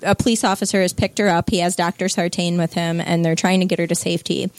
[0.04, 1.50] a police officer has picked her up.
[1.50, 2.10] He has Dr.
[2.10, 4.50] Sartain with him, and they're trying to get her to safety.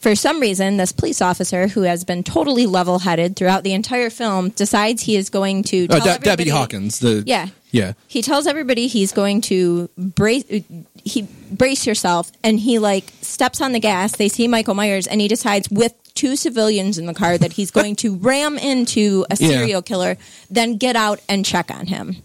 [0.00, 4.48] For some reason, this police officer, who has been totally level-headed throughout the entire film,
[4.50, 6.98] decides he is going to Uh, tell De- Deputy Hawkins.
[7.00, 7.92] The Yeah, yeah.
[8.08, 10.44] he tells everybody he's going to brace
[11.04, 15.20] he brace yourself and he like steps on the gas they see michael myers and
[15.20, 19.36] he decides with two civilians in the car that he's going to ram into a
[19.38, 19.48] Yeah.
[19.48, 20.16] serial killer
[20.50, 22.16] then get out and check on him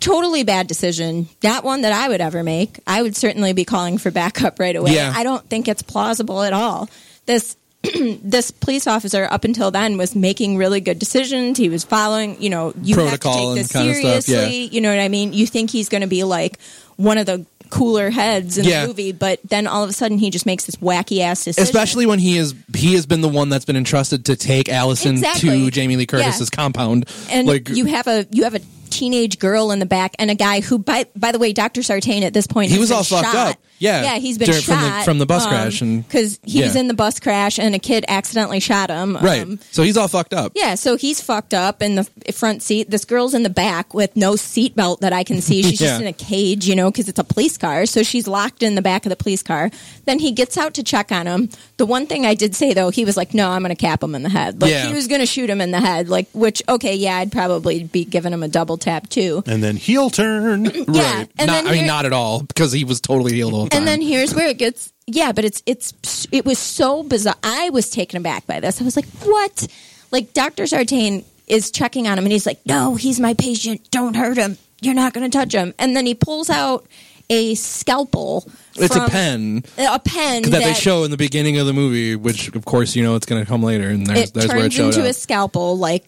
[0.00, 3.98] totally bad decision not one that i would ever make i would certainly be calling
[3.98, 5.12] for backup right away Yeah.
[5.14, 6.88] i don't think it's plausible at all
[7.26, 7.56] this
[8.22, 11.58] this police officer up until then was making really good decisions.
[11.58, 14.20] He was following, you know, you Protocol have to take this kinda stuff, yeah.
[14.46, 14.64] seriously.
[14.74, 15.32] You know what I mean?
[15.32, 16.58] You think he's going to be like
[16.96, 18.82] one of the cooler heads in Yeah.
[18.82, 21.62] the movie, but then all of a sudden he just makes this wacky ass decision.
[21.62, 25.12] Especially when he is he has been the one that's been entrusted to take Allison
[25.16, 25.64] Exactly.
[25.66, 26.56] to Jamie Lee Curtis's Yeah.
[26.56, 27.08] compound.
[27.30, 28.60] and like you have a you have a
[28.90, 31.82] teenage girl in the back and a guy who by by the way Dr.
[31.82, 33.50] Sartain at this point He was all fucked shot.
[33.50, 33.56] up.
[33.78, 34.02] Yeah.
[34.02, 36.74] Yeah, he's been During- from the- shot from the bus crash and- cuz he was
[36.76, 39.16] in the bus crash and a kid accidentally shot him.
[39.20, 39.42] right.
[39.42, 40.52] Um, so he's all fucked up.
[40.54, 42.90] yeah, so he's fucked up in the front seat.
[42.90, 45.62] This girl's in the back with no seatbelt that I can see.
[45.68, 45.88] She's Yeah.
[45.88, 47.86] just in a cage, you know, because it's a police car.
[47.86, 49.70] So she's locked in the back of the police car.
[50.06, 51.48] Then he gets out to check on him.
[51.76, 54.02] The one thing I did say though, he was like, "No, I'm going to cap
[54.02, 54.88] him in the head." Like Yeah.
[54.88, 56.08] he was going to shoot him in the head.
[56.08, 59.42] Like, which okay, yeah, I'd probably be giving him a double tap too.
[59.46, 60.64] And then heel turn.
[60.88, 63.67] Yeah, and not, then I mean, not at all because he was totally healed the
[63.72, 63.78] whole time.
[63.78, 67.36] And then here's where it gets yeah, but it's it's it was so bizarre.
[67.42, 68.80] I was taken aback by this.
[68.80, 69.66] I was like, "What?"
[70.10, 70.66] Like Dr.
[70.66, 73.90] Sartain is checking on him and he's like, "No, he's my patient.
[73.90, 74.58] Don't hurt him.
[74.80, 76.86] You're not going to touch him." And then he pulls out
[77.30, 78.48] a scalpel.
[78.76, 82.54] it's a pen A pen that, they show in the beginning of the movie, which
[82.54, 84.62] of course you know it's going to come later, and there's, it there's where it
[84.62, 85.06] turns showed into up.
[85.08, 86.04] a scalpel like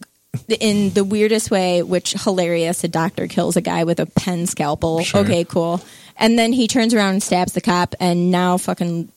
[0.59, 5.03] in the weirdest way which hilarious a doctor kills a guy with a pen scalpel
[5.03, 5.21] Sure.
[5.21, 5.81] okay cool
[6.21, 9.09] and then he turns around and stabs the cop and now fucking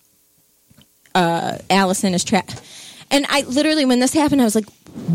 [1.14, 2.61] uh allison is trapped
[3.11, 4.69] and i literally when this happened i was like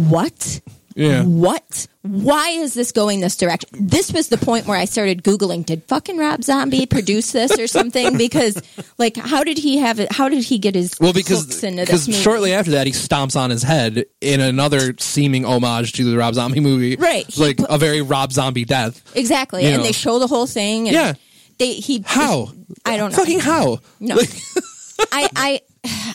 [0.10, 0.62] what
[0.95, 1.23] yeah.
[1.23, 5.65] what why is this going this direction this was the point where i started googling
[5.65, 8.62] did fucking rob zombie produce this or something because
[8.97, 12.54] like how did he have it how did he get his Well, because because shortly
[12.54, 16.60] after that, he stomps on his head in another seeming homage to the Rob Zombie
[16.60, 17.25] movie, Right.
[17.38, 19.02] Like put- a very Rob Zombie death.
[19.15, 19.84] Exactly, You and know.
[19.84, 20.88] they show the whole thing.
[20.89, 21.13] And Yeah.
[21.59, 22.51] They he How?
[22.85, 23.17] I don't know.
[23.17, 23.79] Fucking how?
[23.99, 24.15] No.
[24.15, 24.29] Like,
[25.11, 25.61] I I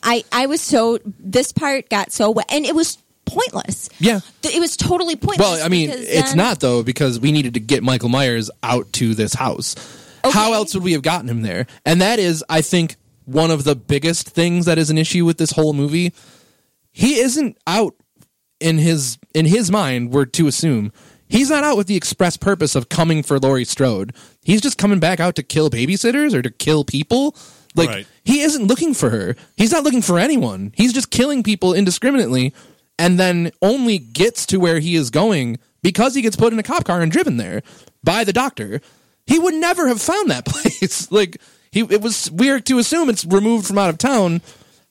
[0.02, 3.88] I I was so this part got so wet, and it was pointless.
[3.98, 4.20] yeah.
[4.42, 5.38] It was totally pointless.
[5.38, 8.92] Well, I mean, it's then- not though because we needed to get Michael Myers out
[8.94, 9.74] to this house.
[10.24, 11.66] How else would we have gotten him there?
[11.84, 15.36] And that is, I think, one of the biggest things that is an issue with
[15.36, 16.12] this whole movie.
[16.92, 17.94] He isn't out
[18.60, 20.12] in his in his mind.
[20.12, 20.92] We're to assume
[21.34, 24.14] he's not out with the express purpose of coming for Laurie Strode.
[24.42, 27.34] He's just coming back out to kill babysitters or to kill people.
[27.74, 28.06] Like Right.
[28.24, 29.34] he isn't looking for her.
[29.56, 30.72] He's not looking for anyone.
[30.76, 32.54] He's just killing people indiscriminately
[32.98, 36.62] and then only gets to where he is going because he gets put in a
[36.62, 37.62] cop car and driven there
[38.04, 38.80] by the doctor.
[39.26, 41.10] He would never have found that place.
[41.10, 41.40] like
[41.72, 44.40] he it was weird to assume it's removed from out of town.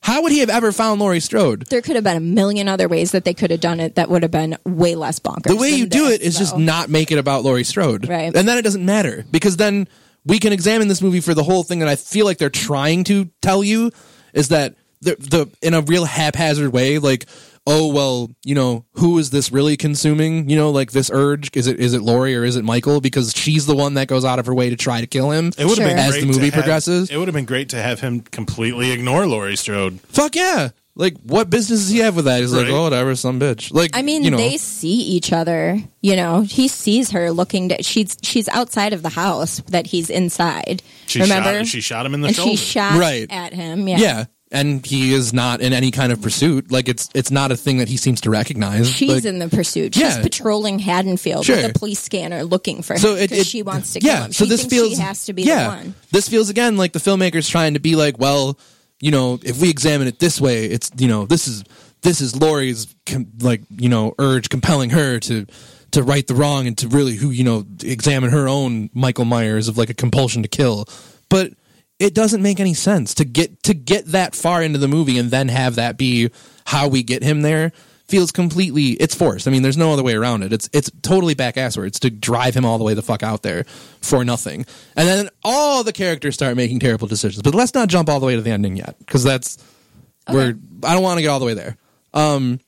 [0.04, 1.64] How would he have ever found Laurie Strode?
[1.70, 4.10] There could have been a million other ways that they could have done it that
[4.10, 5.44] would have been way less bonkers.
[5.44, 8.06] The way you do this, it is just not make it about Laurie Strode.
[8.06, 8.36] Right.
[8.36, 9.88] And then it doesn't matter because then
[10.26, 13.04] we can examine this movie for the whole thing that I feel like they're trying
[13.04, 13.92] to tell you
[14.34, 17.24] is that the the in a real haphazard way like
[17.66, 21.66] oh well you know who is this really consuming you know like this urge is
[21.66, 24.38] it is it Laurie or is it Michael because she's the one that goes out
[24.38, 26.06] of her way to try to kill him It would have been Sure.
[26.06, 28.20] as great the to movie have- progresses It would have been great to have him
[28.20, 29.98] completely ignore Laurie Strode.
[30.08, 32.72] fuck yeah like what business does he have with that he's like Right.
[32.72, 35.80] oh whatever some bitch like I mean, you know they see each other.
[36.02, 37.70] You know, he sees her looking.
[37.70, 40.82] To, she's she's outside of the house that he's inside.
[41.06, 41.58] She Remember?
[41.60, 42.50] shot, she shot him in the and shoulder.
[42.50, 43.26] she shot Right.
[43.28, 43.88] at him.
[43.88, 43.98] Yeah.
[43.98, 47.56] yeah and he is not in any kind of pursuit like it's it's not a
[47.56, 49.94] thing that he seems to recognize She's Like- in the pursuit.
[49.94, 50.22] She's Yeah.
[50.22, 51.56] patrolling Haddonfield Sure.
[51.56, 54.24] with a police scanner looking for him so it, because she wants to yeah, kill
[54.26, 54.32] him.
[54.32, 55.94] So she this thinks feels she has to be yeah, the one.
[56.12, 58.58] This feels again like the filmmakers trying to be like, well,
[59.00, 61.64] you know, if we examine it this way, it's you know, this is
[62.02, 65.46] this is Laurie's com- like you know urge compelling her to
[65.90, 69.68] to right the wrong and to really who you know examine her own Michael Myers
[69.68, 70.86] of like a compulsion to kill,
[71.28, 71.52] but
[71.98, 75.30] it doesn't make any sense to get to get that far into the movie and
[75.30, 76.30] then have that be
[76.66, 77.72] how we get him there
[78.06, 79.48] feels completely it's forced.
[79.48, 80.52] I mean, there's no other way around it.
[80.52, 83.64] It's it's totally back asswards to drive him all the way the fuck out there
[84.00, 84.66] for nothing.
[84.96, 87.42] And then all the characters start making terrible decisions.
[87.42, 89.62] But let's not jump all the way to the ending yet because that's
[90.28, 91.76] where I don't want to get all the way there.
[92.12, 92.60] Um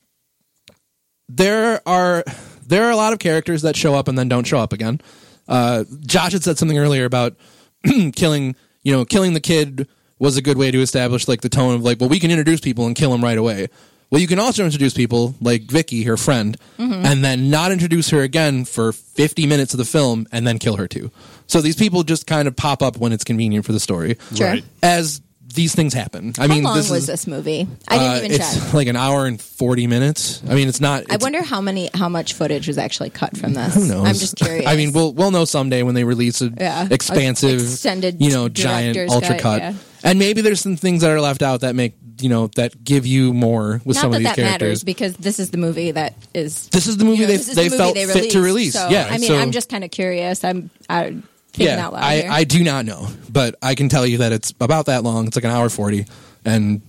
[1.29, 2.25] there are
[2.67, 5.01] there are a lot of characters that show up and then don't show up again.
[5.49, 7.37] Uh Josh had said something earlier about
[8.15, 9.89] killing, you know, killing the kid
[10.21, 12.61] was a good way to establish like the tone of like, well, we can introduce
[12.61, 13.67] people and kill them right away.
[14.11, 17.05] Well, you can also introduce people like Vicky, her friend, mm-hmm.
[17.05, 20.77] and then not introduce her again for 50 minutes of the film and then kill
[20.77, 21.11] her too.
[21.49, 24.19] So these people just kind of pop up when it's convenient for the story.
[24.37, 24.47] Sure.
[24.47, 24.65] Right.
[24.85, 25.21] As
[25.57, 26.33] these things happen.
[26.39, 27.67] I How mean, long this was is, this movie?
[27.89, 28.75] I didn't uh, even it's check.
[28.75, 30.43] like an hour and 40 minutes.
[30.49, 31.05] I mean, it's not.
[31.11, 33.75] I wonder how many, how much footage was actually cut from this.
[33.75, 34.07] who knows?
[34.07, 34.67] I'm just curious.
[34.69, 36.87] I mean, we'll we'll know someday when they release a Yeah.
[36.91, 39.59] expansive, Extended you know, giant ultra cut, cut.
[39.63, 39.75] yeah.
[40.05, 43.05] And maybe there's some things that are left out that make you know that give
[43.07, 44.61] you more with not some that of these that characters.
[44.61, 46.69] matters because this is the movie that is.
[46.69, 48.75] This is the movie you know, they they the movie felt they fit to release.
[48.75, 50.45] So, yeah, I mean, so I'm just kind of curious.
[50.45, 50.71] I'm.
[50.89, 51.17] I,
[51.57, 52.31] thinking out loud I, here.
[52.31, 55.27] I do not know, but I can tell you that it's about that long.
[55.27, 56.07] It's like an hour forty,
[56.45, 56.83] and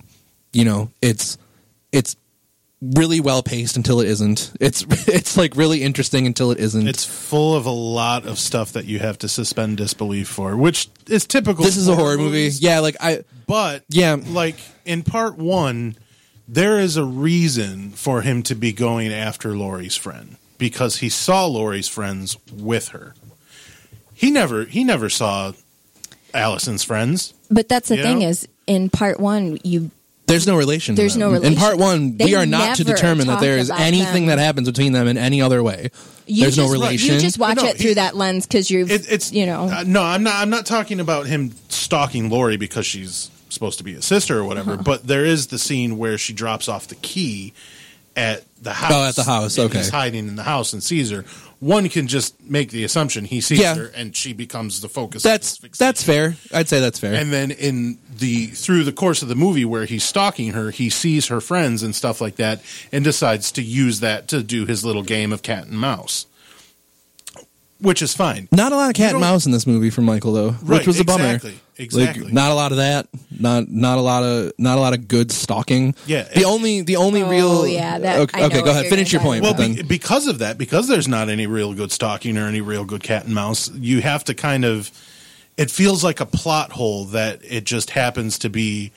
[0.52, 1.38] you know it's
[1.92, 2.16] it's
[2.80, 4.52] really well paced until it isn't.
[4.60, 6.86] It's it's like really interesting until it isn't.
[6.86, 10.88] It's full of a lot of stuff that you have to suspend disbelief for, which
[11.08, 11.64] is typical.
[11.64, 12.50] this is a horror movie.
[12.52, 14.16] Yeah, like I But Yeah.
[14.26, 15.96] like in part one,
[16.46, 21.46] there is a reason for him to be going after Laurie's friend because he saw
[21.46, 23.14] Laurie's friends with her.
[24.18, 25.52] He never he never saw
[26.34, 27.34] Allison's friends.
[27.50, 28.28] but that's the you thing know?
[28.28, 29.92] is, in part one, you
[30.26, 30.96] there's no relation.
[30.96, 34.26] There's no In part one, They we are not to determine that there is anything
[34.26, 34.36] them.
[34.36, 35.90] that happens between them in any other way.
[36.26, 37.14] you there's just, no relation.
[37.14, 39.70] You just watch No, it through he- that lens because you've It, it's you know
[39.70, 40.34] uh, no, I'm not.
[40.34, 44.44] I'm not talking about him stalking Laurie because she's supposed to be a sister or
[44.44, 44.72] whatever.
[44.72, 44.82] Uh-huh.
[44.82, 47.54] But there is the scene where she drops off the key
[48.16, 48.92] at the house.
[48.92, 49.78] Oh, at the house, okay.
[49.78, 51.24] he's hiding in the house and sees her.
[51.60, 53.74] One can just make the assumption he sees Yeah.
[53.74, 55.24] her and she becomes the focus.
[55.24, 56.36] that's that's fair.
[56.54, 57.14] I'd say that's fair.
[57.14, 60.88] And then in the through the course of the movie where he's stalking her, he
[60.88, 64.84] sees her friends and stuff like that, and decides to use that to do his
[64.84, 66.26] little game of cat and mouse,
[67.80, 68.48] which is fine.
[68.52, 71.00] Not a lot of cat and mouse in this movie from Michael though, which was
[71.00, 71.24] a bummer.
[71.34, 72.24] exactly, exactly.
[72.24, 73.08] Like not a lot of that.
[73.38, 75.94] Not not a lot of not a lot of good stalking.
[76.06, 78.86] Yeah, The only the only Oh, real yeah, that- okay, okay go ahead.
[78.86, 79.42] Finish your point.
[79.42, 82.84] Well, be, because of that, because there's not any real good stalking or any real
[82.84, 84.90] good cat and mouse, you have to kind of.
[85.56, 88.92] It feels like a plot hole that it just happens to be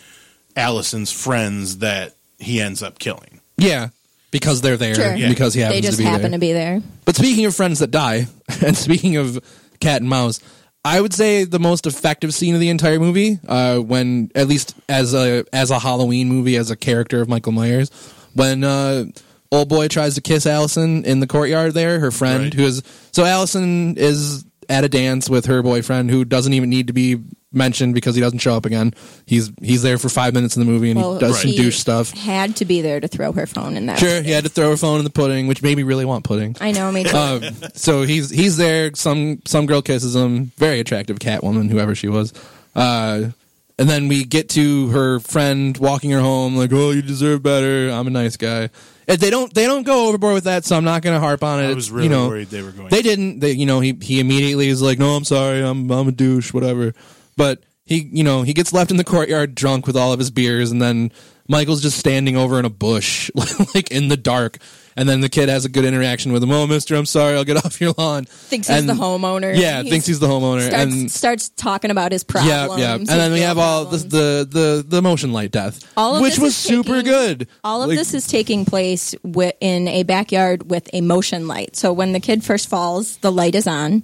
[0.56, 3.40] Allison's friends that he ends up killing.
[3.58, 3.90] yeah,
[4.32, 4.96] because they're there.
[4.96, 5.16] Sure.
[5.16, 5.30] Yeah.
[5.30, 6.32] Because he happens they just to be happen there.
[6.32, 6.82] to be there.
[7.06, 8.28] But speaking of friends that die,
[8.66, 9.40] and speaking of
[9.80, 10.40] cat and mouse,
[10.84, 14.76] I would say the most effective scene of the entire movie, uh, when at least
[14.90, 17.92] as a as a Halloween movie, as a character of Michael Myers,
[18.34, 19.06] when uh,
[19.52, 22.54] old boy tries to kiss Allison in the courtyard there, her friend Right.
[22.54, 26.88] who is so Allison is at a dance with her boyfriend who doesn't even need
[26.88, 27.18] to be
[27.54, 28.94] mentioned because he doesn't show up again.
[29.26, 31.58] He's he's there for five minutes in the movie and Well, he does some he
[31.58, 32.12] douche stuff.
[32.12, 34.00] Had to be there to throw her phone in that.
[34.00, 36.24] Sure, he had to throw her phone in the pudding, which made me really want
[36.24, 36.56] pudding.
[36.62, 36.92] I know.
[36.92, 37.16] Me too.
[37.16, 37.44] Um,
[37.74, 38.92] so he's he's there.
[38.96, 40.52] Some some girl kisses him.
[40.58, 42.34] Very attractive Catwoman, whoever she was.
[42.76, 43.30] Uh,
[43.78, 47.90] and then we get to her friend walking her home, like, "Oh, you deserve better.
[47.90, 48.70] I'm a nice guy."
[49.08, 51.44] And they don't they don't go overboard with that, so I'm not going to harp
[51.44, 51.72] on it.
[51.72, 52.90] I was really you know, worried they were going.
[52.90, 53.40] They didn't.
[53.40, 55.62] They you know he he immediately is like, "No, I'm sorry.
[55.62, 56.54] I'm I'm a douche.
[56.54, 56.94] Whatever."
[57.38, 60.32] But he you know he gets left in the courtyard drunk with all of his
[60.32, 61.12] beers, and then
[61.48, 63.30] Michael's just standing over in a bush,
[63.76, 64.58] like in the dark.
[64.98, 66.52] And then the kid has a good interaction with him.
[66.52, 67.36] Oh, Mister, I'm sorry.
[67.38, 68.26] I'll get off your lawn.
[68.26, 69.58] thinks he's And- the homeowner.
[69.58, 70.68] Yeah, thinks he's the homeowner.
[70.68, 72.78] starts, and starts talking about his problems.
[72.78, 72.78] yeah.
[72.78, 72.94] yeah.
[72.96, 76.32] And then we have all the, the the the motion light death, All of which
[76.36, 77.48] this was is super good.
[77.64, 81.78] All of Like, this is taking place wi- in a backyard with a motion light.
[81.78, 84.04] So when the kid first falls, the light is on.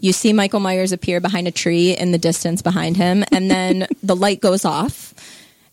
[0.00, 3.86] You see Michael Myers appear behind a tree in the distance behind him, and then
[4.02, 5.14] the light goes off.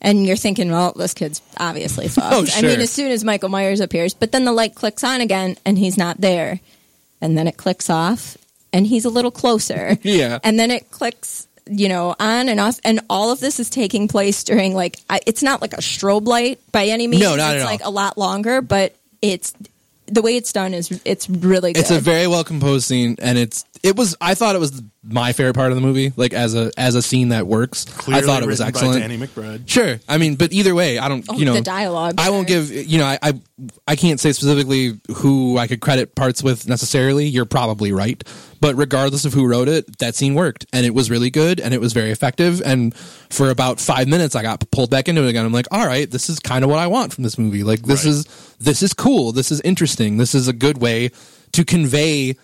[0.01, 2.33] And you're thinking, well, this kid's obviously fucked.
[2.33, 5.21] Oh, I mean, as soon as Michael Myers appears, but then the light clicks on
[5.21, 6.59] again, and he's not there.
[7.21, 8.37] And then it clicks off,
[8.71, 9.97] and he's a little closer.
[10.03, 10.37] Yeah.
[10.43, 14.07] And then it clicks, you know, on and off, and all of this is taking
[14.07, 17.23] place during like I, it's not like a strobe light by any means.
[17.23, 17.71] No, not it's at all.
[17.71, 19.53] like a lot longer, but it's
[20.07, 21.79] the way it's done is it's really good.
[21.79, 24.15] It's a very well composed scene, and it's it was.
[24.21, 26.11] I thought it was my favorite part of the movie.
[26.15, 28.95] Like as a as a scene that works, Clearly I thought it was excellent.
[28.95, 29.67] By Danny McBride.
[29.67, 29.99] Sure.
[30.09, 31.25] I mean, but either way, I don't.
[31.29, 32.71] Oh, you know, the dialogue, I won't give.
[32.71, 33.33] You know, I, I
[33.87, 37.25] I can't say specifically who I could credit parts with necessarily.
[37.27, 38.23] You're probably right,
[38.59, 41.73] but regardless of who wrote it, that scene worked, and it was really good, and
[41.73, 42.61] it was very effective.
[42.65, 45.45] And for about five minutes, I got pulled back into it again.
[45.45, 47.63] I'm like, all right, this is kind of what I want from this movie.
[47.63, 48.11] Like, this Right.
[48.11, 49.31] is this is cool.
[49.31, 50.17] This is interesting.
[50.17, 51.11] This is a good way
[51.51, 52.35] to convey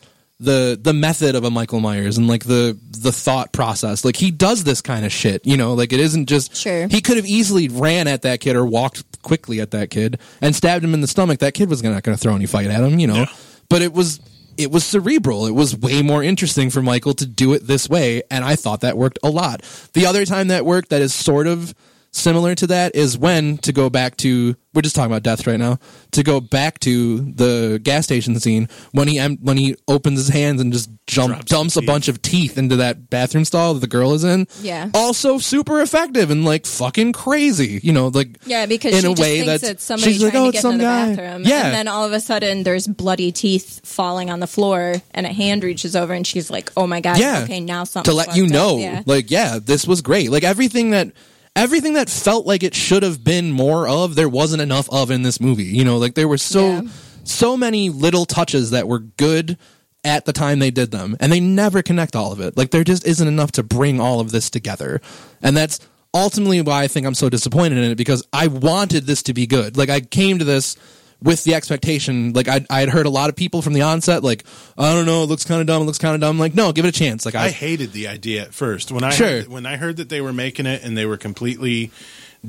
[0.42, 4.04] the the method of a Michael Myers and like the the thought process.
[4.04, 6.88] Like he does this kind of shit, you know, like it isn't just Sure.
[6.88, 10.56] he could have easily ran at that kid or walked quickly at that kid and
[10.56, 11.40] stabbed him in the stomach.
[11.40, 13.16] That kid was not going to throw any fight at him, you know.
[13.16, 13.26] Yeah.
[13.70, 14.20] But it was
[14.58, 15.46] it was cerebral.
[15.46, 18.82] It was way more interesting for Michael to do it this way, and I thought
[18.82, 19.62] that worked a lot.
[19.94, 21.74] The other time that worked that is sort of
[22.14, 25.60] similar to that is when to go back to we're just talking about death right
[25.60, 25.78] now
[26.12, 30.60] to go back to the gas station scene when he when he opens his hands
[30.62, 33.88] and just jump Drops dumps a bunch of teeth into that bathroom stall that the
[33.88, 34.46] girl is in.
[34.62, 34.90] Yeah.
[34.94, 39.10] also super effective and like fucking crazy you know like Yeah, because in she a
[39.12, 40.84] just way thinks that's it's somebody she's like trying oh to it's get some into
[40.86, 41.16] the guy.
[41.16, 41.44] bathroom.
[41.46, 41.66] yeah.
[41.68, 45.32] And then all of a sudden there's bloody teeth falling on the floor and a
[45.34, 47.42] hand reaches over and she's like, Oh my god, yeah.
[47.44, 49.04] okay, now something to let you know Yeah.
[49.06, 50.30] like yeah this was great.
[50.30, 51.12] Like everything that
[51.56, 55.22] everything that felt like it should have been more of there wasn't enough of in
[55.22, 56.82] this movie you know like there were so Yeah.
[57.24, 59.58] so many little touches that were good
[60.04, 62.58] at the time they did them, and they never connect all of it.
[62.58, 65.00] Like there just isn't enough to bring all of this together,
[65.44, 65.80] and that's
[66.12, 69.46] ultimately why I think I'm so disappointed in it because I wanted this to be
[69.46, 69.78] good.
[69.78, 70.76] Like I came to this
[71.24, 74.24] with the expectation, like I I had heard a lot of people from the onset,
[74.24, 74.44] like
[74.78, 76.40] I don't know, it looks kind of dumb, it looks kind of dumb.
[76.40, 77.26] Like no, give it a chance.
[77.26, 79.28] Like I, I hated the idea at first when I Sure.
[79.28, 81.92] heard, when I heard that they were making it and they were completely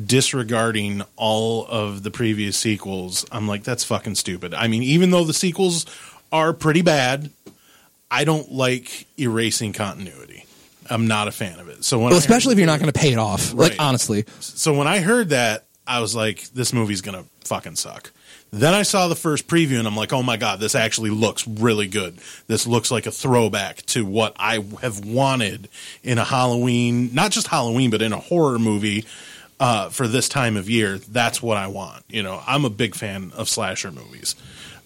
[0.07, 3.27] disregarding all of the previous sequels.
[3.31, 4.55] I'm like, that's fucking stupid.
[4.55, 5.85] I mean, even though the sequels
[6.31, 7.31] are pretty bad,
[8.11, 10.47] I don't like erasing continuity.
[10.91, 11.85] I'm not a fan of it.
[11.85, 13.55] So when well, especially if you're not going to pay it off.
[13.55, 18.13] Like honestly, so when I heard that, I was like, this movie's gonna fucking suck.
[18.55, 21.49] Then I saw the first preview and I'm like, oh my god, this actually looks
[21.49, 22.19] really good.
[22.49, 25.71] This looks like a throwback to what I have wanted
[26.03, 29.07] in a Halloween, not just Halloween, but in a horror movie
[29.59, 30.99] uh, for this time of year.
[30.99, 32.05] That's what I want.
[32.09, 34.37] You know, I'm a big fan of slasher movies.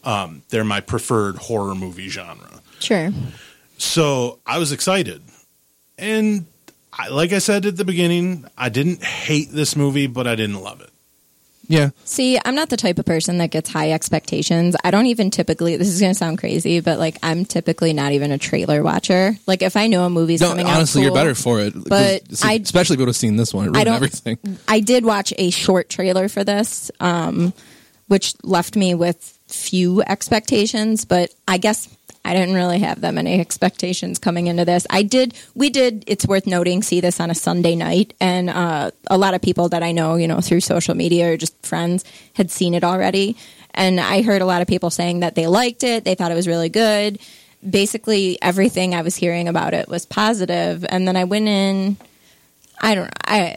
[0.05, 2.61] Um, they're my preferred horror movie genre.
[2.79, 3.11] Sure.
[3.79, 5.23] So I was excited.
[5.99, 6.47] And
[6.93, 10.63] I, like I said at the beginning, I didn't hate this movie, but I didn't
[10.63, 10.91] love it.
[11.69, 11.91] Yeah.
[12.05, 14.77] See, I'm not the type of person that gets high expectations.
[14.85, 18.13] I don't even typically, this is going to sound crazy, but like I'm typically not
[18.13, 19.37] even a trailer watcher.
[19.47, 21.75] Like if I know a movie's No, coming honestly, out, you're better for it.
[21.75, 23.95] But I- especially if you would have seen this one, it I ruined don't.
[23.97, 24.39] everything.
[24.69, 27.53] I did watch a short trailer for this, um,
[28.09, 31.89] which left me with few expectations, but I guess
[32.27, 34.85] I didn't really have that many expectations coming into this.
[34.91, 35.35] I did.
[35.55, 36.03] We did.
[36.09, 36.83] It's worth noting.
[36.83, 40.17] See this on a Sunday night, and uh, a lot of people that I know,
[40.17, 42.05] you know, through social media or just friends,
[42.35, 43.37] had seen it already.
[43.75, 46.05] And I heard a lot of people saying that they liked it.
[46.05, 47.21] They thought it was really good.
[47.69, 50.85] Basically, everything I was hearing about it was positive.
[50.89, 51.97] And then I went in.
[52.81, 53.11] I don't know.
[53.25, 53.57] I,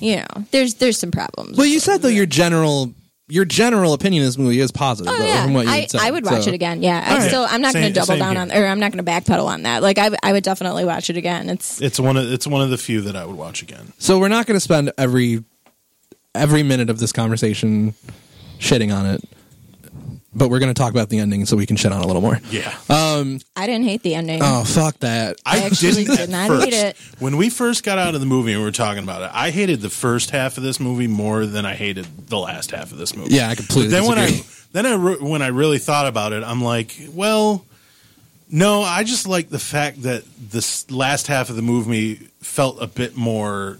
[0.00, 1.56] you know, there's there's some problems.
[1.56, 2.92] Well, you said though your general
[3.28, 5.12] your general opinion of this movie is positive.
[5.12, 6.00] Oh though, yeah, from what you I, said.
[6.00, 6.82] I would watch So- it again.
[6.82, 7.28] Yeah, I All right.
[7.28, 8.42] still I'm not going to double down here.
[8.42, 9.82] on, or I'm not going to backpedal on that.
[9.82, 11.48] Like I, I would definitely watch it again.
[11.50, 13.92] It's It's one of it's one of the few that I would watch again.
[13.98, 15.42] So we're not going to spend every
[16.34, 17.94] every minute of this conversation
[18.58, 19.24] shitting on it,
[20.36, 22.22] but we're going to talk about the ending so we can shit on a little
[22.22, 22.38] more.
[22.50, 22.72] Yeah.
[22.90, 24.40] Um, I didn't hate the ending.
[24.42, 25.38] Oh fuck that!
[25.44, 26.64] I actually didn't did not first.
[26.64, 26.96] hate it.
[27.18, 29.50] When we first got out of the movie and we were talking about it, I
[29.50, 32.98] hated the first half of this movie more than I hated the last half of
[32.98, 33.34] this movie.
[33.34, 34.40] Yeah, I completely But then when I
[34.72, 37.64] then I re- when I really thought about it, I'm like, well,
[38.50, 42.86] no, I just like the fact that this last half of the movie felt a
[42.86, 43.78] bit more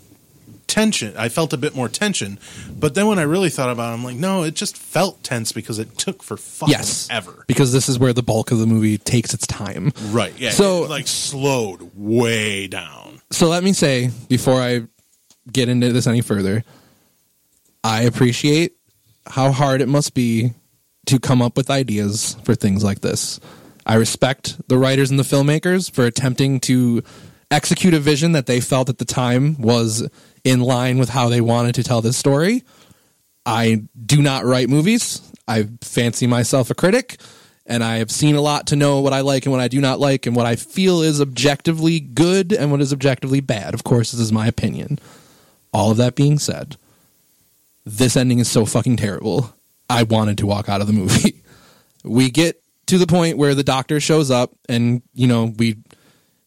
[0.67, 1.17] tension.
[1.17, 2.39] I felt a bit more tension.
[2.71, 5.53] But then when I really thought about it, I'm like, no, it just felt tense
[5.53, 7.45] because it took for fucking yes, ever.
[7.47, 9.93] because this is where the bulk of the movie takes its time.
[10.11, 10.33] Right.
[10.39, 10.51] Yeah.
[10.51, 13.21] So- it, like slowed way down.
[13.31, 14.83] So let me say before I
[15.51, 16.65] get into this any further,
[17.83, 18.73] I appreciate
[19.27, 20.53] how hard it must be
[21.07, 23.41] to come up with ideas for things like this.
[23.85, 27.03] I respect the writers and the filmmakers for attempting to
[27.51, 30.09] execute a vision that they felt at the time was
[30.47, 32.63] in line with how they wanted to tell this story.
[33.45, 35.21] I do not write movies.
[35.49, 37.21] I fancy myself a critic,
[37.67, 39.81] and I have seen a lot to know what I like and what I do
[39.81, 43.75] not like, and what I feel is objectively good and what is objectively bad.
[43.75, 45.01] Of course, this is my opinion.
[45.73, 46.77] All of that being said,
[47.85, 49.53] this ending is so fucking terrible.
[49.91, 51.43] I wanted to walk out of the movie.
[52.05, 55.79] We get to the point where the doctor shows up, and you know we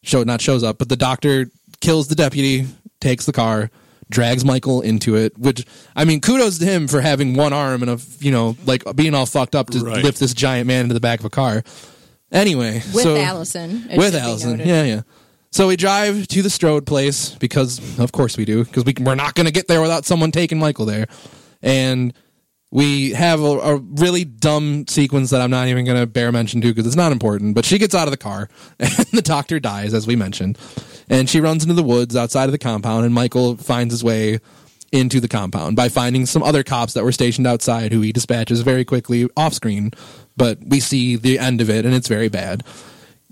[0.02, 1.50] show not shows up, but the doctor
[1.82, 2.66] kills the deputy,
[2.98, 3.70] takes the car,
[4.10, 5.38] drags Michael into it.
[5.38, 5.64] Which
[5.96, 9.14] I mean, kudos to him for having one arm and a you know like being
[9.14, 10.04] all fucked up to Right.
[10.04, 11.62] lift this giant man into the back of a car.
[12.32, 13.88] Anyway, with so, Allison.
[13.96, 15.02] with Allison, yeah, yeah.
[15.50, 19.16] So we drive to the Strode place because, of course, we do because we, we're
[19.16, 21.06] not going to get there without someone taking Michael there,
[21.60, 22.12] and
[22.70, 26.60] we have a, a really dumb sequence that I'm not even going to bear mention
[26.60, 27.54] to because it's not important.
[27.54, 28.48] But she gets out of the car,
[28.78, 30.58] and the doctor dies, as we mentioned,
[31.08, 34.38] and she runs into the woods outside of the compound, and Michael finds his way
[34.92, 38.60] into the compound by finding some other cops that were stationed outside, who he dispatches
[38.62, 39.92] very quickly off screen.
[40.36, 42.64] But we see the end of it, and it's very bad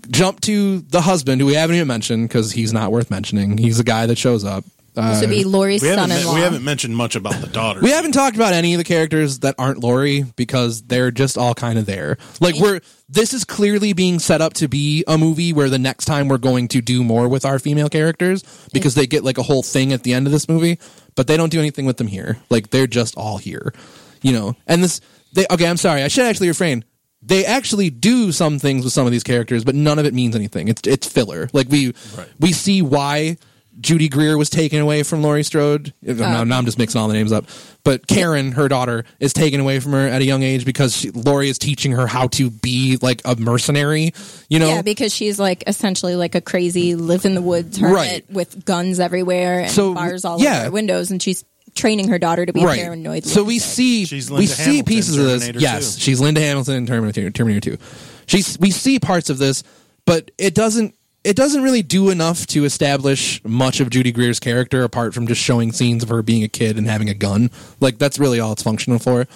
[0.09, 3.57] jump to the husband who we haven't even mentioned because he's not worth mentioning.
[3.57, 4.63] He's the guy that shows up.
[4.99, 6.33] Uh, This would be Laurie's We haven't, son-in-law.
[6.35, 7.79] we haven't mentioned much about the daughter.
[7.81, 11.53] we haven't talked about any of the characters that aren't Laurie because they're just all
[11.53, 12.17] kind of there.
[12.39, 16.05] Like we're this is clearly being set up to be a movie where the next
[16.05, 18.43] time we're going to do more with our female characters
[18.73, 20.77] because they get like a whole thing at the end of this movie,
[21.15, 22.37] but they don't do anything with them here.
[22.49, 23.73] Like they're just all here.
[24.21, 24.55] You know.
[24.67, 25.01] And this
[25.33, 26.03] they okay, I'm sorry.
[26.03, 26.83] I should actually refrain.
[27.21, 30.35] They actually do some things with some of these characters, but none of it means
[30.35, 30.67] anything.
[30.69, 31.49] It's it's filler.
[31.51, 32.27] Like we Right.
[32.39, 33.37] we see why
[33.79, 35.93] Judy Greer was taken away from Laurie Strode.
[36.01, 37.45] now, oh, now I'm just mixing all the names up.
[37.83, 41.11] But Karen, her daughter, is taken away from her at a young age because she,
[41.11, 44.11] Laurie is teaching her how to be like a mercenary.
[44.49, 47.95] You know, Yeah, because she's like essentially like a crazy live in the woods hermit
[47.95, 48.29] Right.
[48.29, 50.55] with guns everywhere and So, bars all yeah.
[50.57, 52.79] over her windows, and she's training her daughter to be right.
[52.79, 53.23] paranoid.
[53.25, 53.61] So we lunatic.
[53.69, 55.61] see She's we Linda see Hamilton, pieces of this.
[55.61, 56.01] Yes, 2.
[56.01, 57.83] she's Linda Hamilton in Terminator Terminator Two.
[58.25, 59.63] She's we see parts of this,
[60.05, 64.83] but it doesn't it doesn't really do enough to establish much of Judy Greer's character
[64.83, 67.51] apart from just showing scenes of her being a kid and having a gun.
[67.79, 69.27] Like that's really all it's functional for.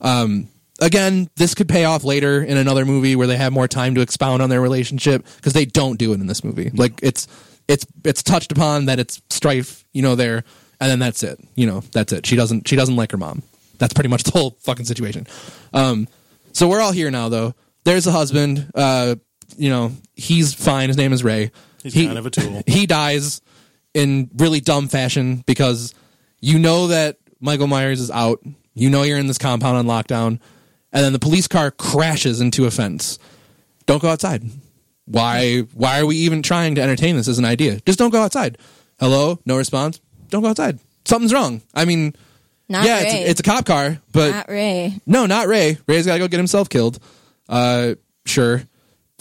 [0.00, 0.48] Um,
[0.80, 4.00] again, this could pay off later in another movie where they have more time to
[4.02, 6.70] expound on their relationship because they don't do it in this movie.
[6.74, 7.26] Like it's
[7.68, 10.44] it's it's touched upon that it's strife, you know, there,
[10.80, 11.40] and then that's it.
[11.54, 12.26] You know, that's it.
[12.26, 13.42] She doesn't she doesn't like her mom.
[13.78, 15.26] That's pretty much the whole fucking situation.
[15.72, 16.08] Um,
[16.52, 17.54] so we're all here now, though.
[17.84, 18.70] There's the husband.
[18.74, 19.16] Uh,
[19.58, 20.88] you know, he's fine.
[20.88, 21.50] His name is Ray.
[21.82, 22.62] He's He- kind of a tool.
[22.66, 23.40] he dies
[23.94, 25.94] in really dumb fashion because
[26.40, 28.40] you know that Michael Myers is out.
[28.74, 30.40] You know you're in this compound on lockdown,
[30.92, 33.18] and then the police car crashes into a fence.
[33.86, 34.44] Don't go outside.
[35.06, 35.60] Why?
[35.74, 37.80] Why are we even trying to entertain this as an idea?
[37.84, 38.56] Just don't go outside.
[38.98, 40.00] Hello, no response.
[40.30, 40.78] Don't go outside.
[41.04, 41.60] Something's wrong.
[41.74, 42.14] I mean,
[42.68, 43.06] not yeah, Ray.
[43.22, 44.98] it's, it's a cop car, but not Ray.
[45.04, 45.76] no, not Ray.
[45.88, 46.98] Ray's got to go get himself killed.
[47.48, 48.62] Uh, sure,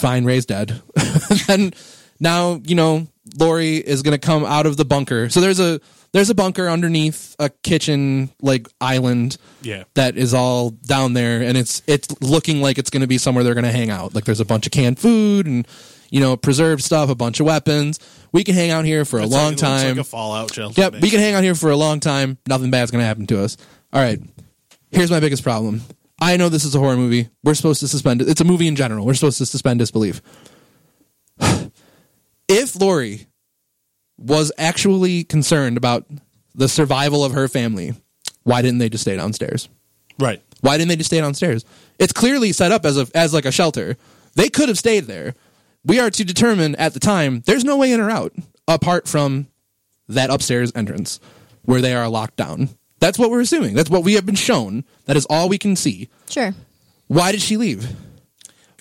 [0.02, 0.26] fine.
[0.26, 0.82] Ray's dead.
[1.48, 1.76] and
[2.20, 5.30] now you know Laurie is going to come out of the bunker.
[5.30, 5.80] So there's a
[6.14, 9.38] there's a bunker underneath a kitchen like island.
[9.62, 9.84] Yeah.
[9.94, 13.44] that is all down there, and it's it's looking like it's going to be somewhere
[13.44, 14.14] they're going to hang out.
[14.14, 15.68] Like there's a bunch of canned food and
[16.10, 18.00] you know preserved stuff, a bunch of weapons.
[18.34, 19.88] We can hang out here for a long like- it looks time.
[19.90, 20.82] like a Fallout shelter.
[20.82, 22.38] Yep, we can hang out here for a long time.
[22.48, 23.56] Nothing bad's going to happen to us.
[23.94, 24.20] All right.
[24.92, 25.82] Here's my biggest problem.
[26.22, 27.30] I know this is a horror movie.
[27.44, 28.30] We're supposed to suspend it.
[28.30, 29.06] It's a movie in general.
[29.06, 30.22] We're supposed to suspend disbelief.
[32.48, 33.26] if Laurie
[34.20, 36.06] was actually concerned about
[36.54, 37.96] the survival of her family,
[38.44, 39.68] why didn't they just stay downstairs?
[40.20, 40.44] Right.
[40.62, 41.66] Why didn't they just stay downstairs?
[41.98, 43.98] It's clearly set up as a as like a shelter.
[44.36, 45.34] They could have stayed there.
[45.84, 48.34] We are to determine at the time there's no way in or out
[48.68, 49.48] apart from
[50.08, 51.20] that upstairs entrance
[51.64, 52.70] where they are locked down.
[53.02, 53.74] That's what we're assuming.
[53.76, 54.86] That's what we have been shown.
[55.06, 56.08] That is all we can see.
[56.30, 56.54] Sure.
[57.08, 57.86] Why did she leave?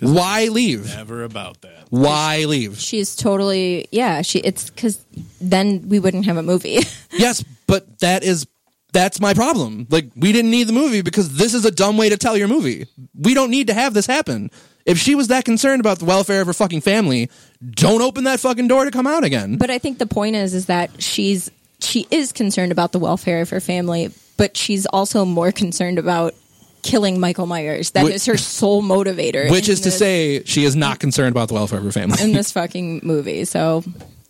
[0.00, 0.86] Why leave?
[0.94, 1.86] Never about that.
[1.90, 2.78] Why leave?
[2.78, 4.22] She's totally yeah.
[4.22, 5.04] She it's because
[5.40, 6.78] then we wouldn't have a movie.
[7.12, 8.46] Yes, but that is
[8.92, 9.86] that's my problem.
[9.90, 12.46] Like we didn't need the movie because this is a dumb way to tell your
[12.48, 12.86] movie.
[13.14, 14.50] We don't need to have this happen.
[14.86, 17.28] If she was that concerned about the welfare of her fucking family,
[17.72, 19.56] don't open that fucking door to come out again.
[19.58, 21.50] but I think the point is is that she's
[21.82, 26.34] she is concerned about the welfare of her family, but she's also more concerned about
[26.82, 27.90] killing Michael Myers.
[27.90, 29.50] That Wh- is her sole motivator.
[29.50, 32.22] Which in is to say she is not concerned about the welfare of her family.
[32.22, 33.44] in this fucking movie.
[33.44, 33.84] So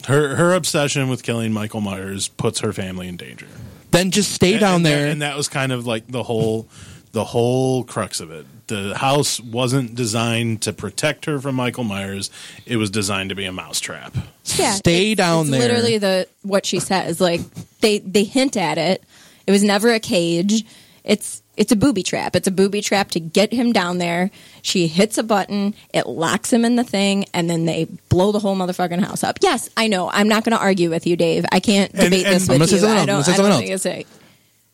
[0.07, 3.47] Her her obsession with killing Michael Myers puts her family in danger.
[3.93, 5.03] then just stay down and there.
[5.07, 6.67] that, and that was kind of like the whole
[7.13, 8.47] the whole crux of it.
[8.69, 12.31] The house wasn't designed to protect her from Michael Myers.
[12.67, 14.15] It was designed to be a mousetrap.
[14.57, 15.61] yeah, Stay it's- down it's there.
[15.61, 17.21] Literally the what she says.
[17.21, 17.41] Like
[17.81, 19.03] they they hint at it.
[19.47, 20.65] It was never a cage.
[21.03, 22.37] It's it's a booby trap.
[22.37, 24.31] It's a booby trap to get him down there.
[24.63, 28.39] She hits a button, it locks him in the thing, and then they blow the
[28.39, 29.39] whole motherfucking house up.
[29.43, 30.09] Yes, I know.
[30.11, 31.45] I'm not going to argue with you, Dave.
[31.53, 32.81] I can't debate and- this I'm with say you.
[32.81, 33.07] something I else.
[33.07, 33.15] Don't.
[33.17, 34.20] gonna say I don't something think it's a,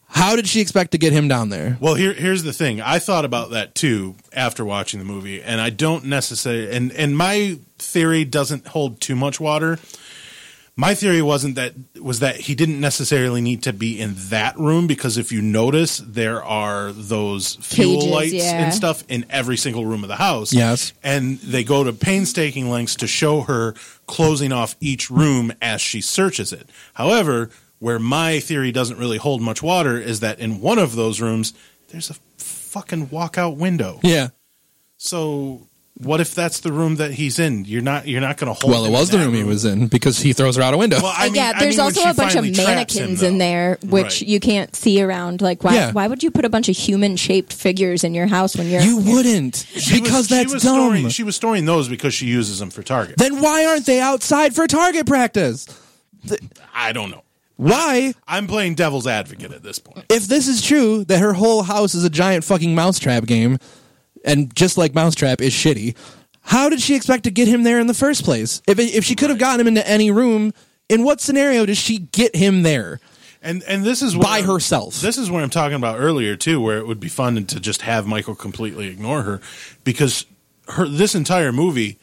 [0.09, 1.77] How did she expect to get him down there?
[1.81, 2.81] Well, here here's the thing.
[2.81, 7.17] I thought about that too after watching the movie, and I don't necessarily and and
[7.17, 9.79] my theory doesn't hold too much water.
[10.79, 14.87] My theory wasn't that was that he didn't necessarily need to be in that room
[14.87, 18.65] because if you notice, there are those fuel Cages, lights yeah.
[18.65, 20.53] and stuff in every single room of the house.
[20.53, 20.93] Yes.
[21.03, 23.75] and they go to painstaking lengths to show her
[24.07, 26.69] closing off each room as she searches it.
[26.95, 31.21] However, where my theory doesn't really hold much water is that in one of those
[31.21, 31.53] rooms
[31.89, 34.01] there's a fucking walkout window.
[34.03, 34.29] Yeah.
[34.97, 35.67] So
[35.99, 37.65] what if that's the room that he's in?
[37.65, 38.71] You're not you're not going to hold.
[38.73, 40.75] Well, it was in the that room he was in because he throws her out
[40.75, 40.99] a window.
[41.01, 43.01] Well, I uh, mean, yeah, I there's mean, also a bunch of finally traps him,
[43.03, 44.23] mannequins in there, which Right.
[44.23, 45.41] you can't see around.
[45.41, 45.75] Like, why?
[45.75, 45.93] Yeah.
[45.93, 48.83] Why would you put a bunch of human-shaped figures in your house when you're?
[48.83, 50.75] you wouldn't She because was, that's she dumb.
[50.91, 53.17] Storing, she was storing those because she uses them for target.
[53.17, 55.67] then why aren't they outside for target practice?
[56.75, 57.23] I don't know.
[57.57, 58.13] Why?
[58.29, 60.07] I'm playing devil's advocate at this point.
[60.11, 63.59] if this is true that her whole house is a giant fucking mousetrap game
[64.25, 65.97] and just like mousetrap is shitty
[66.43, 69.15] how did she expect to get him there in the first place if, if she
[69.15, 70.53] could have gotten him into any room
[70.89, 73.01] in what scenario does she get him there
[73.43, 75.01] And and this is By where- herself.
[75.01, 77.83] This is what I'm talking about earlier too, where it would be fun to just
[77.83, 79.41] have Michael completely ignore her,
[79.85, 80.27] because
[80.69, 81.99] her this entire movie,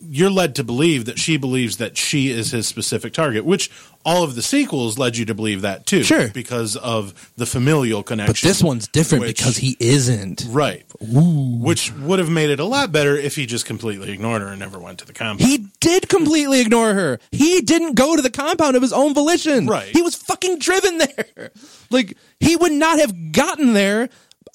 [0.00, 3.70] you're led to believe that she believes that she is his specific target, which
[4.04, 6.04] all of the sequels led you to believe that too.
[6.04, 6.28] Sure.
[6.28, 8.32] Because of the familial connection.
[8.32, 10.46] But this one's different which- because he isn't.
[10.48, 10.84] Right.
[11.00, 14.60] Which would have made it a lot better if he just completely ignored her and
[14.60, 15.40] never went to the compound.
[15.48, 17.18] He did completely ignore her.
[17.32, 19.66] He didn't go to the compound of his own volition.
[19.66, 19.88] Right.
[19.88, 21.50] He was fucking driven there.
[21.90, 24.10] Like he would not have gotten there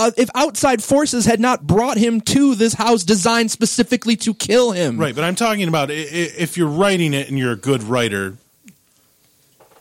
[0.08, 4.72] uh, if outside forces had not brought him to this house designed specifically to kill
[4.72, 4.98] him.
[4.98, 5.98] Right, but I'm talking about i- i-
[6.38, 8.36] if you're writing it and you're a good writer,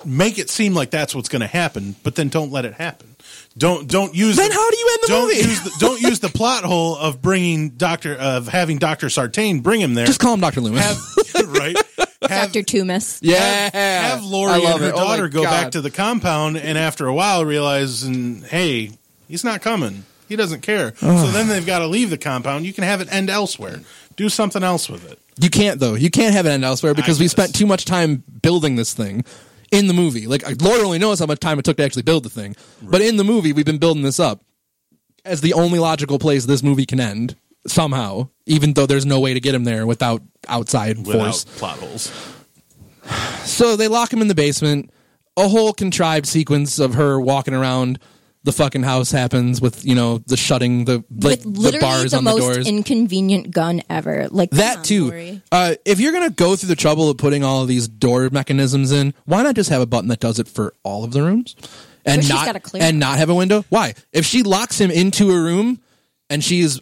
[0.04, 3.08] make it seem like that's what's going to happen, but then don't let it happen.
[3.56, 4.36] Don't don't use.
[4.36, 5.36] Then how do you end the don't movie?
[5.48, 9.78] Use the, don't use the plot hole of bringing Doctor of having Doctor Sartain bring
[9.80, 10.06] him there.
[10.06, 10.62] Just call him Dr.
[10.62, 10.82] Loomis.
[11.34, 11.76] have right.
[12.28, 12.62] Have, Dr.
[12.62, 13.18] Toomis.
[13.20, 13.68] yeah.
[13.74, 14.92] have I Laurie and her it.
[14.94, 15.50] Oh daughter go God.
[15.50, 18.92] back to the compound, and after a while realize, and hey,
[19.28, 20.04] he's not coming.
[20.32, 20.94] He doesn't care.
[20.96, 22.64] so then they've got to leave the compound.
[22.64, 23.80] You can have it end elsewhere.
[24.16, 25.18] Do something else with it.
[25.38, 25.92] You can't though.
[25.94, 27.32] You can't have it end elsewhere because we guess.
[27.32, 29.24] spent too much time building this thing
[29.70, 30.26] in the movie.
[30.26, 32.56] Like Lord only knows how much time it took to actually build the thing.
[32.80, 34.42] But in the movie, we've been building this up
[35.24, 39.34] as the only logical place this movie can end somehow, even though there's no way
[39.34, 41.44] to get him there without outside Without force.
[41.44, 42.10] plot holes.
[43.44, 44.90] So they lock him in the basement.
[45.36, 47.98] A whole contrived sequence of her walking around
[48.45, 52.24] the fucking house happens with you know the shutting the like the bars the on
[52.24, 52.68] the most doors.
[52.68, 54.28] inconvenient gun ever.
[54.30, 55.40] Like that on, too.
[55.51, 58.93] Uh, if you're gonna go through the trouble of putting all of these door mechanisms
[58.93, 61.55] in, why not just have a button that does it for all of the rooms,
[62.05, 63.64] and not and not have a window?
[63.68, 63.95] Why?
[64.12, 65.80] If she locks him into a room
[66.28, 66.80] and she's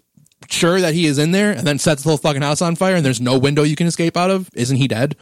[0.49, 2.97] sure that he is in there, and then sets the whole fucking house on fire,
[2.97, 5.17] and there's no window you can escape out of, isn't he dead?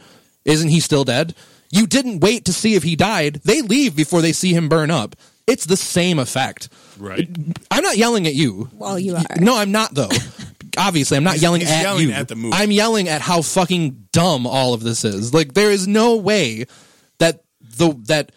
[0.45, 1.35] Isn't he still dead?
[1.71, 3.41] You didn't wait to see if he died.
[3.43, 5.15] They leave before they see him burn up.
[5.49, 6.69] It's the same effect.
[6.97, 7.27] Right.
[7.71, 8.69] I'm not yelling at you.
[8.73, 9.23] Well, you are.
[9.39, 10.09] No, I'm not though.
[10.77, 12.13] Obviously, I'm not He's- yelling he's at yelling you.
[12.13, 12.55] at the movie.
[12.55, 15.33] I'm yelling at how fucking dumb all of this is.
[15.33, 16.65] Like there is no way
[17.17, 17.43] that
[17.77, 18.31] the that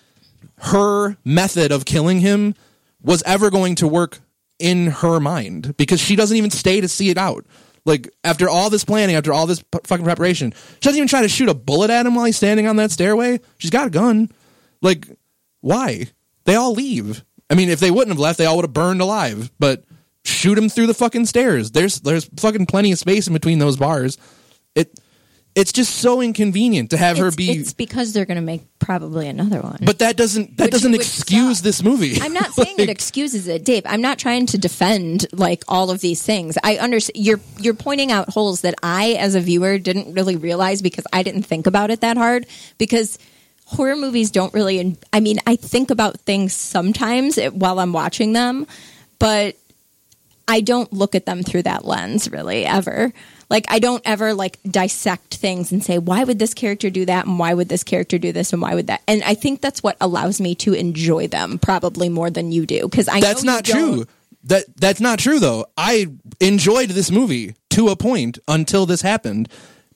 [0.58, 2.54] her method of killing him
[3.02, 4.20] was ever going to work
[4.58, 7.44] in her mind because she doesn't even stay to see it out.
[7.84, 11.22] Like after all this planning, after all this p- fucking preparation, she doesn't even try
[11.22, 13.40] to shoot a bullet at him while he's standing on that stairway.
[13.58, 14.30] She's got a gun.
[14.80, 15.06] Like
[15.60, 16.06] why?
[16.44, 17.24] They all leave.
[17.50, 19.50] I mean, if they wouldn't have left, they all would have burned alive.
[19.58, 19.84] But
[20.24, 21.70] shoot them through the fucking stairs.
[21.72, 24.18] There's there's fucking plenty of space in between those bars.
[24.74, 24.98] It
[25.54, 27.50] it's just so inconvenient to have her It's, be.
[27.50, 29.80] it's because they're going to make probably another one.
[29.82, 31.64] but that doesn't that Which doesn't would excuse suck.
[31.64, 32.18] this movie.
[32.22, 33.82] I'm not saying it Like, excuses it, Dave.
[33.84, 36.56] I'm not trying to defend like all of these things.
[36.64, 40.80] I understand you're you're pointing out holes that I, as a viewer, didn't really realize
[40.80, 42.46] because I didn't think about it that hard.
[42.78, 43.18] Because
[43.72, 44.96] horror movies don't really.
[45.12, 48.66] I mean, I think about things sometimes eh, while I'm watching them,
[49.18, 49.56] but
[50.48, 53.12] I don't look at them through that lens really ever.
[53.48, 57.26] Like I don't ever like dissect things and say why would this character do that
[57.26, 59.02] and why would this character do this and why would that.
[59.06, 62.88] And I think that's what allows me to enjoy them probably more than you do
[62.88, 64.06] because I that's not true.
[64.44, 65.66] That that's not true though.
[65.76, 66.08] I
[66.40, 69.48] enjoyed this movie to a point until this happened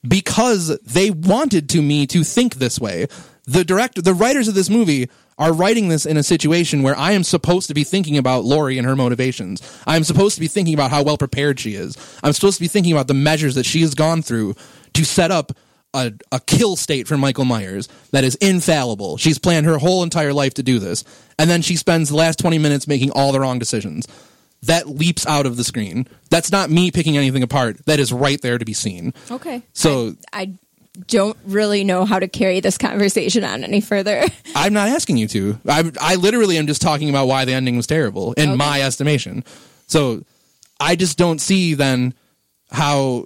[0.07, 3.07] because they wanted to me to think this way.
[3.47, 7.13] The director, the writers of this movie are writing this in a situation where I
[7.13, 9.61] am supposed to be thinking about Laurie and her motivations.
[9.87, 11.95] I am supposed to be thinking about how well prepared she is.
[12.23, 14.55] I'm supposed to be thinking about the measures that she has gone through
[14.93, 15.53] to set up
[15.93, 19.15] a, a kill state for Michael Myers that is infallible.
[19.17, 21.03] She's planned her whole entire life to do this.
[21.39, 24.05] And then she spends the last 20 minutes making all the wrong decisions.
[24.63, 26.07] That leaps out of the screen.
[26.31, 27.85] That's not me picking anything apart.
[27.85, 29.13] That is right there to be seen.
[29.31, 29.61] Okay.
[29.73, 30.53] So- I, I
[31.07, 34.23] don't really know how to carry this conversation on any further.
[34.55, 35.59] I'm not asking you to.
[35.67, 38.55] I, I literally am just talking about why the ending was terrible in Okay.
[38.57, 39.43] my estimation.
[39.87, 40.23] So
[40.79, 42.13] I just don't see then
[42.71, 43.25] how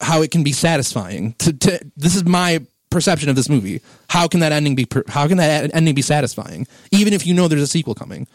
[0.00, 1.32] how it can be satisfying.
[1.40, 3.80] To, to this is my perception of this movie.
[4.08, 4.84] How can that ending be?
[4.86, 6.66] per- How can that ending be satisfying?
[6.92, 8.26] Even if you know there's a sequel coming,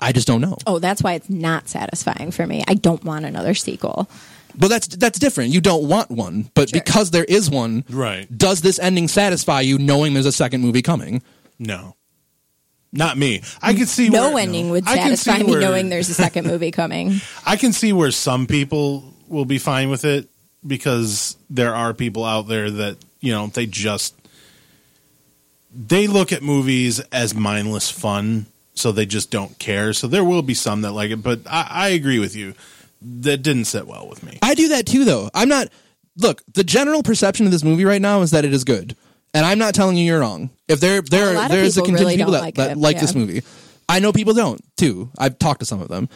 [0.00, 0.56] I just don't know.
[0.66, 2.62] oh, that's why it's not satisfying for me.
[2.68, 4.08] I don't want another sequel.
[4.58, 5.50] But that's that's different.
[5.52, 6.80] You don't want one, but Sure.
[6.80, 8.26] because there is one, Right.
[8.36, 11.22] Does this ending satisfy you, knowing there's a second movie coming?
[11.58, 11.96] No.
[12.92, 13.42] Not me.
[13.62, 16.14] I can see No where, ending would I can satisfy me where- knowing there's a
[16.14, 17.20] second movie coming.
[17.46, 20.28] I can see where some people will be fine with it
[20.66, 24.14] because there are people out there that, you know, they just
[25.72, 29.92] they look at movies as mindless fun, so they just don't care.
[29.92, 32.54] So there will be some that like it, but I, I agree with you.
[33.02, 34.38] That didn't sit well with me.
[34.42, 35.30] I do that too, though.
[35.34, 35.68] I'm not.
[36.16, 38.96] Look, the general perception of this movie right now is that it is good,
[39.32, 40.50] and I'm not telling you you're wrong.
[40.68, 42.96] If there A there lot of there's a contingent really people that like that like
[42.96, 43.00] yeah.
[43.00, 43.42] this movie,
[43.88, 45.10] I know people don't too.
[45.18, 46.08] I've talked to some of them,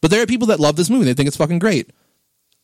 [0.00, 1.04] but there are people that love this movie.
[1.04, 1.90] They think it's fucking great.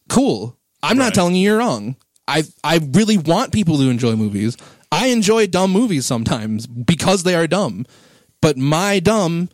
[0.09, 0.57] Cool.
[0.83, 1.97] I'm not telling you you're wrong.
[2.27, 4.57] I I really want people to enjoy movies.
[4.91, 7.87] I enjoy dumb movies sometimes because they are dumb.
[8.41, 9.51] But my dumb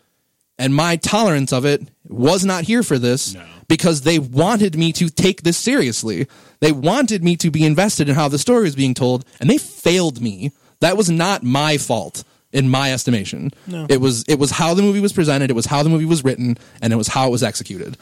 [0.58, 3.42] and my tolerance of it was not here for this No.
[3.68, 6.26] because they wanted me to take this seriously.
[6.60, 9.58] They wanted me to be invested in how the story was being told, and they
[9.58, 10.52] failed me.
[10.80, 13.50] That was not my fault in my estimation.
[13.66, 13.86] No.
[13.88, 16.22] It was it was how the movie was presented, it was how the movie was
[16.24, 17.96] written, and it was how it was executed.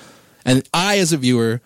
[0.44, 1.60] And I as a viewer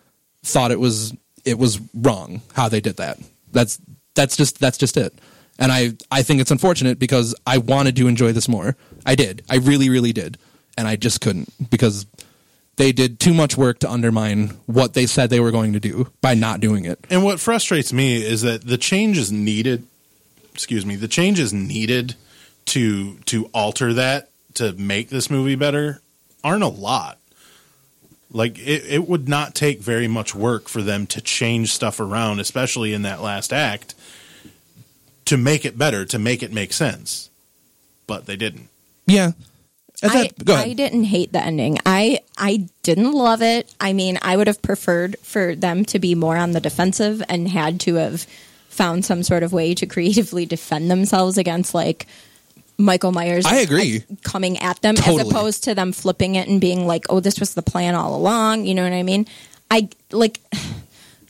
[0.45, 1.13] thought it was
[1.45, 3.19] it was wrong how they did that.
[3.53, 3.81] That's
[4.15, 5.13] that's just that's just it.
[5.59, 8.77] And I I think it's unfortunate because I wanted to enjoy this more.
[9.05, 9.43] I did.
[9.51, 10.39] I really really did.
[10.77, 12.07] And I just couldn't because
[12.77, 16.11] they did too much work to undermine what they said they were going to do
[16.21, 17.05] by not doing it.
[17.11, 19.87] And what frustrates me is that the change is needed.
[20.53, 22.15] Excuse me, the change is needed
[22.67, 26.01] to to alter that to make this movie better
[26.43, 27.19] aren't a lot.
[28.31, 32.41] Like it, it would not take very much work for them to change stuff around,
[32.41, 33.95] especially in that last act,
[35.27, 37.31] to make it better, to make it make sense.
[38.07, 38.69] But they didn't.
[39.07, 39.33] Yeah.
[40.03, 40.69] I, that- go ahead.
[40.69, 41.79] I didn't hate the ending.
[41.87, 43.73] I I didn't love it.
[43.81, 47.49] I mean, I would have preferred for them to be more on the defensive and
[47.49, 48.27] had to have
[48.69, 52.07] found some sort of way to creatively defend themselves against like
[52.79, 53.47] Michael Myers.
[53.47, 54.05] I agree.
[54.23, 55.23] coming at them Totally.
[55.23, 58.15] as opposed to them flipping it and being like, "Oh, this was the plan all
[58.15, 59.27] along." You know what I mean?
[59.71, 60.41] I like.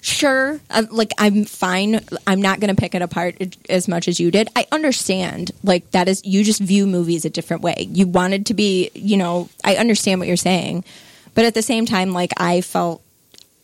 [0.07, 0.61] Sure,
[0.93, 2.01] like I'm fine.
[2.29, 4.49] I'm not going to pick it apart as much as you did.
[4.55, 7.89] I understand, like that is you just view movies a different way.
[7.91, 10.85] You wanted to be, you know, I understand what you're saying,
[11.35, 13.03] but at the same time, like I felt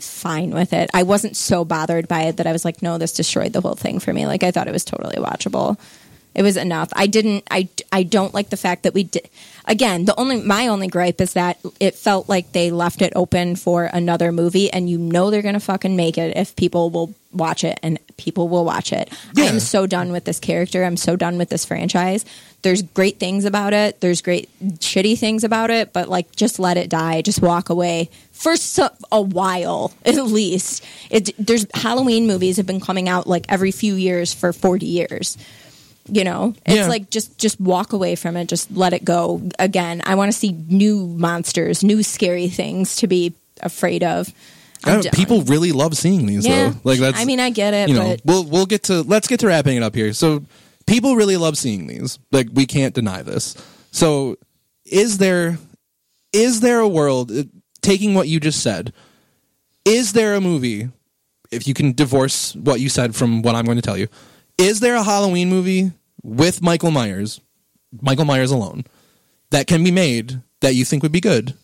[0.01, 0.91] fine with it.
[0.93, 3.77] I wasn't so bothered by it that I was like, no, this destroyed the whole
[3.77, 4.27] thing for me.
[4.27, 5.79] Like I thought it was totally watchable.
[6.35, 6.91] It was enough.
[6.95, 7.45] I didn't.
[7.51, 9.29] I I don't like the fact that we did.
[9.67, 13.57] Again, the only my only gripe is that it felt like they left it open
[13.57, 17.65] for another movie, and you know they're gonna fucking make it if people will watch
[17.65, 19.13] it, and people will watch it.
[19.35, 19.45] Yeah.
[19.45, 20.85] I'm so done with this character.
[20.85, 22.25] I'm so done with this franchise.
[22.63, 24.01] There's great things about it.
[24.01, 27.21] There's great shitty things about it, but like just let it die.
[27.21, 30.85] Just walk away for so, a while at least.
[31.11, 35.37] It, there's Halloween movies have been coming out like every few years for 40 years.
[36.09, 36.87] You know, it's Yeah.
[36.89, 38.49] like just just walk away from it.
[38.49, 39.41] Just let it go.
[39.59, 44.33] Again, I want to see new monsters, new scary things to be afraid of.
[44.85, 45.13] I I'm don't- done.
[45.15, 46.71] people really love seeing these Yeah.
[46.71, 46.81] though.
[46.83, 49.29] Like that's I mean, I get it, you know, but we'll we'll get to let's
[49.29, 50.13] get to wrapping it up here.
[50.13, 50.43] So
[50.87, 52.19] people really love seeing these.
[52.33, 53.55] Like we can't deny this.
[53.93, 54.37] So
[54.85, 55.59] is there
[56.33, 57.45] is there a world uh,
[57.81, 58.93] taking what you just said?
[59.85, 60.89] Is there a movie
[61.53, 64.09] if you can divorce what you said from what I'm going to tell you?
[64.63, 65.91] Is there a Halloween movie
[66.23, 67.41] with Michael Myers,
[68.01, 68.85] Michael Myers alone
[69.51, 71.55] that can be made that you think would be good?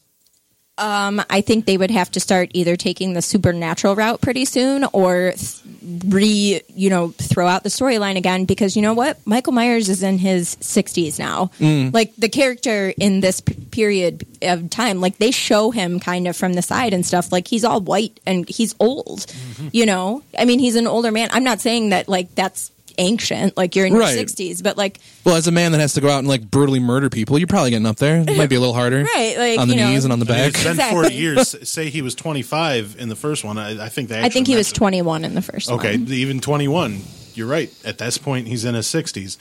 [0.79, 4.85] Um, I think they would have to start either taking the supernatural route pretty soon
[4.93, 5.61] or th-
[6.07, 9.25] re, you know, throw out the storyline again because you know what?
[9.27, 11.51] Michael Myers is in his 60s now.
[11.93, 16.37] Like the character in this p- period of time, like they show him kind of
[16.37, 17.31] from the side and stuff.
[17.33, 19.27] Like he's all white and he's old,
[19.73, 20.23] you know?
[20.37, 21.29] I mean, he's an older man.
[21.33, 24.15] I'm not saying that like that's ancient, like you're in Right.
[24.17, 26.51] your 60s, but like Well, as a man that has to go out and like
[26.51, 28.21] brutally murder people, you're probably getting up there.
[28.21, 29.89] It might be a little harder, Right, like, on the you know.
[29.91, 30.49] knees and on the I mean, back.
[30.55, 31.01] it's been Exactly.
[31.03, 31.69] 40 years.
[31.69, 33.57] Say he was 25 in the first one.
[33.59, 36.09] I, I think they I think he was actually 21 in the first Okay, one.
[36.13, 37.01] even 21.
[37.35, 37.71] You're right.
[37.85, 39.37] At this point, he's in his 60s.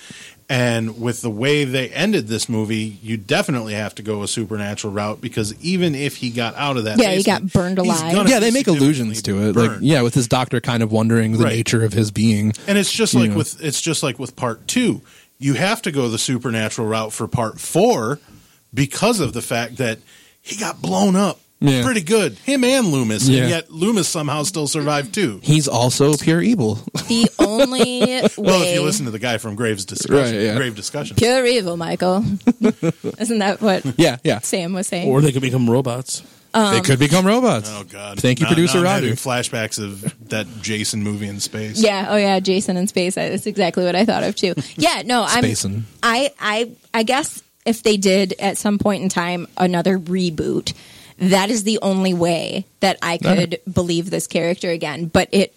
[0.49, 4.93] And with the way they ended this movie, you definitely have to go a supernatural
[4.93, 8.29] route because even if he got out of that, Yeah, he got burned alive.
[8.29, 9.47] yeah, they make allusions to it.
[9.47, 11.55] significantly Like, yeah, with his doctor kind of wondering the Right.
[11.55, 12.53] nature of his being.
[12.65, 13.35] And it's just like Yeah.
[13.35, 15.01] with it's just like with part two.
[15.37, 18.19] You have to go the supernatural route for part four
[18.73, 19.99] because of the fact that
[20.41, 21.83] he got blown up Yeah.
[21.83, 22.33] pretty good.
[22.39, 23.41] Him and Loomis, Yeah.
[23.41, 25.39] and yet Loomis somehow still survived too.
[25.41, 26.75] He's also pure evil.
[27.07, 28.27] The only way.
[28.37, 30.55] Well, if you listen to the guy from Graves discussion, Right, yeah.
[30.55, 32.17] Grave discussion, Pure evil, Michael.
[33.19, 34.39] Isn't that what yeah, yeah.
[34.39, 35.09] Sam was saying?
[35.09, 36.21] Or they could become robots.
[36.53, 37.69] Um, they could become robots.
[37.73, 38.19] Oh God!
[38.19, 39.21] Thank you, Now- producer now I'm having Roger.
[39.21, 41.81] Flashbacks of that Jason movie in space.
[41.81, 42.07] yeah.
[42.09, 42.39] Oh, yeah.
[42.39, 43.15] Jason in space.
[43.15, 44.53] That's exactly what I thought of too.
[44.75, 45.01] Yeah.
[45.05, 45.43] No, I'm.
[45.43, 45.85] Spacing.
[46.01, 46.31] I.
[46.39, 46.71] I.
[46.93, 50.73] I guess if they did at some point in time another reboot,
[51.19, 55.05] that is the only way that I could believe this character again.
[55.07, 55.53] But it.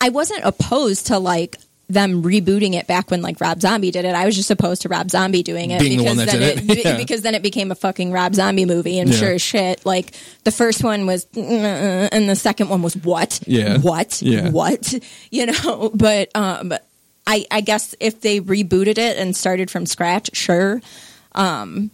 [0.00, 1.56] I wasn't opposed to like
[1.88, 4.14] them rebooting it back when like Rob Zombie did it.
[4.14, 6.66] I was just opposed to Rob Zombie doing it Being the because that then it.
[6.74, 6.96] be- Yeah.
[6.96, 9.16] because then it became a fucking Rob Zombie movie and Yeah.
[9.18, 10.12] sure as shit like
[10.44, 13.40] the first one was "Uh, and the second one was what?
[13.46, 13.76] Yeah.
[13.78, 14.22] What?
[14.22, 14.48] Yeah.
[14.50, 14.94] What?
[15.30, 16.72] You know, but um
[17.26, 20.80] I I guess if they rebooted it and started from scratch, sure.
[21.34, 21.90] Um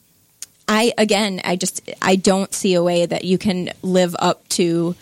[0.69, 4.95] I again, I just I don't see a way that you can live up to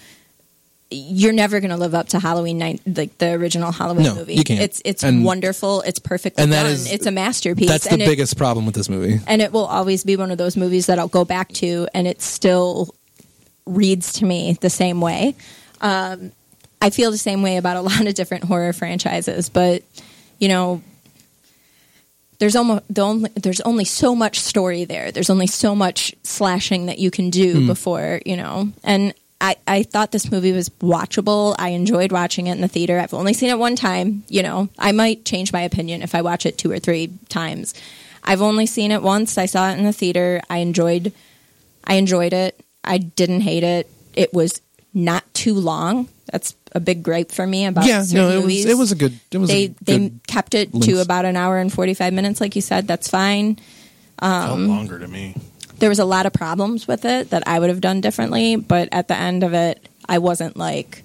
[0.88, 4.34] you're never going to live up to Halloween night, like the original Halloween No, movie.
[4.34, 4.60] you can't.
[4.60, 5.80] It's it's And- wonderful.
[5.82, 6.72] It's perfectly and that done.
[6.72, 7.66] is- it's a masterpiece.
[7.68, 9.20] That's the it- biggest problem with this movie.
[9.26, 12.06] and it will always be one of those movies that I'll go back to, and
[12.06, 12.94] it still
[13.66, 15.34] reads to me the same way.
[15.80, 16.30] Um,
[16.80, 19.82] I feel the same way about a lot of different horror franchises, but
[20.38, 20.82] you know,
[22.38, 25.10] there's almost the only there's only so much story there.
[25.10, 27.66] There's only so much slashing that you can do hmm.
[27.66, 28.72] before you know.
[28.84, 31.54] And I I thought this movie was watchable.
[31.58, 32.98] I enjoyed watching it in the theater.
[32.98, 34.24] I've only seen it one time.
[34.28, 37.74] You know, I might change my opinion if I watch it two or three times.
[38.24, 39.38] I've only seen it once.
[39.38, 40.40] I saw it in the theater.
[40.50, 41.12] I enjoyed
[41.84, 42.60] I enjoyed it.
[42.84, 43.90] I didn't hate it.
[44.14, 44.60] It was
[44.92, 46.08] not too long.
[46.32, 48.92] That's a big gripe for me about Yeah, certain no, it movies was it was
[48.92, 51.72] a good it was they a they good, kept it to about an hour and
[51.72, 53.56] 45 minutes like you said that's fine
[54.20, 55.34] Felt Um, longer to me.
[55.78, 58.88] there was a lot of problems with it that i would have done differently but
[58.92, 61.04] at the end of it i wasn't like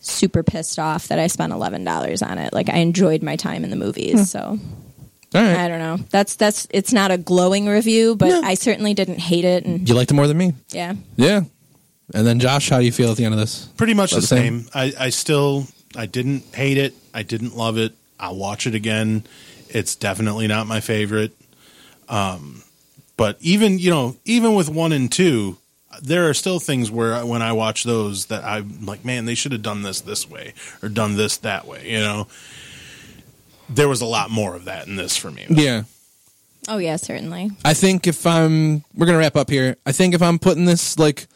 [0.00, 3.70] super pissed off that i spent $11 on it like i enjoyed my time in
[3.70, 5.56] the movies so all right.
[5.56, 8.40] i don't know that's that's it's not a glowing review but No.
[8.42, 10.52] i certainly didn't hate it and You liked it more than me.
[10.72, 11.42] yeah Yeah.
[12.12, 13.66] And then Josh, how do you feel at the end of this?
[13.76, 14.60] Pretty much About the the same?
[14.62, 14.70] same.
[14.74, 16.94] I, I still I didn't hate it.
[17.14, 17.94] I didn't love it.
[18.18, 19.24] I'll watch it again.
[19.68, 21.32] It's definitely not my favorite.
[22.08, 22.62] Um,
[23.16, 25.58] but even you know even with one and two,
[26.02, 29.52] there are still things where when I watch those that I'm like, man, they should
[29.52, 31.88] have done this this way or done this that way.
[31.88, 32.26] You know,
[33.68, 35.46] there was a lot more of that in this for me.
[35.48, 35.84] Yeah.
[36.68, 39.76] oh yeah certainly I think if I'm we're gonna wrap up here.
[39.86, 41.26] I think if I'm putting this like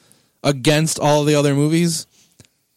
[0.45, 2.07] against all the other movies,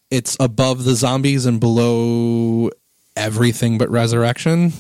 [0.10, 2.72] it's above the zombies and below
[3.16, 4.72] everything but Resurrection.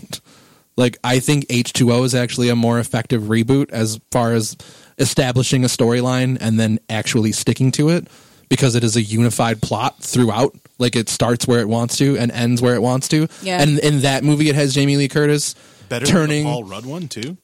[0.77, 4.55] Like I think H2O is actually a more effective reboot as far as
[4.97, 8.07] establishing a storyline and then actually sticking to it
[8.49, 10.55] because it is a unified plot throughout.
[10.79, 13.27] Like it starts where it wants to and ends where it wants to.
[13.41, 13.61] Yeah.
[13.61, 15.55] And in that movie it has Jamie Lee Curtis
[15.89, 17.37] Better turning than the Paul Rudd one too.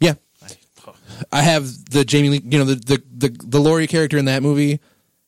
[0.00, 0.14] yeah.
[1.32, 1.42] I.
[1.44, 4.80] Have the Jamie Lee, you know, the, the the the Laurie character in that movie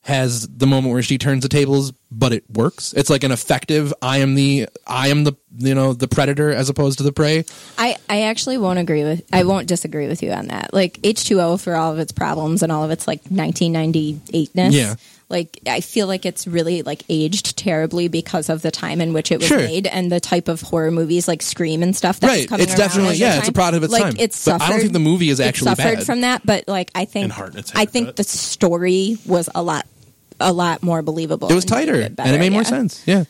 [0.07, 2.93] has the moment where she turns the tables, but it works.
[2.93, 3.93] It's like an effective.
[4.01, 7.43] I am the I am the you know the predator as opposed to the prey.
[7.77, 10.73] I, I actually won't agree with I won't disagree with you on that.
[10.73, 14.71] Like H2O for all of its problems and all of its like 1998ness.
[14.71, 14.95] Yeah.
[15.29, 19.29] Like I feel like it's really like aged terribly because of the time in which
[19.31, 19.57] it was Sure.
[19.57, 22.47] made and the type of horror movies like Scream and stuff that was Right.
[22.49, 23.39] coming It's around definitely- yeah, time.
[23.39, 24.15] it's a product of its like, time.
[24.19, 26.05] It's But I don't think the movie is it actually suffered bad.
[26.05, 27.33] from that, but like I think
[27.75, 29.85] I think the story was a lot
[30.39, 31.49] a lot more believable.
[31.49, 33.01] It was and tighter a bit and it made more sense.
[33.05, 33.25] Yeah.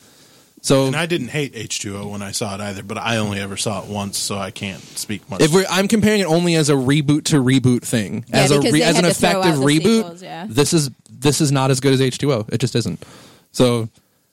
[0.61, 3.57] So And I didn't hate H2O when I saw it either, but I only ever
[3.57, 5.41] saw it once, so I can't speak much.
[5.41, 8.59] if we're I'm comparing it only as a reboot to reboot thing Yeah, as a
[8.59, 9.97] re, as an to throw out effective reboot.
[9.97, 10.47] sequels, yeah.
[10.49, 12.51] This is this is not as good as H2O.
[12.51, 13.03] It just isn't.
[13.51, 13.87] So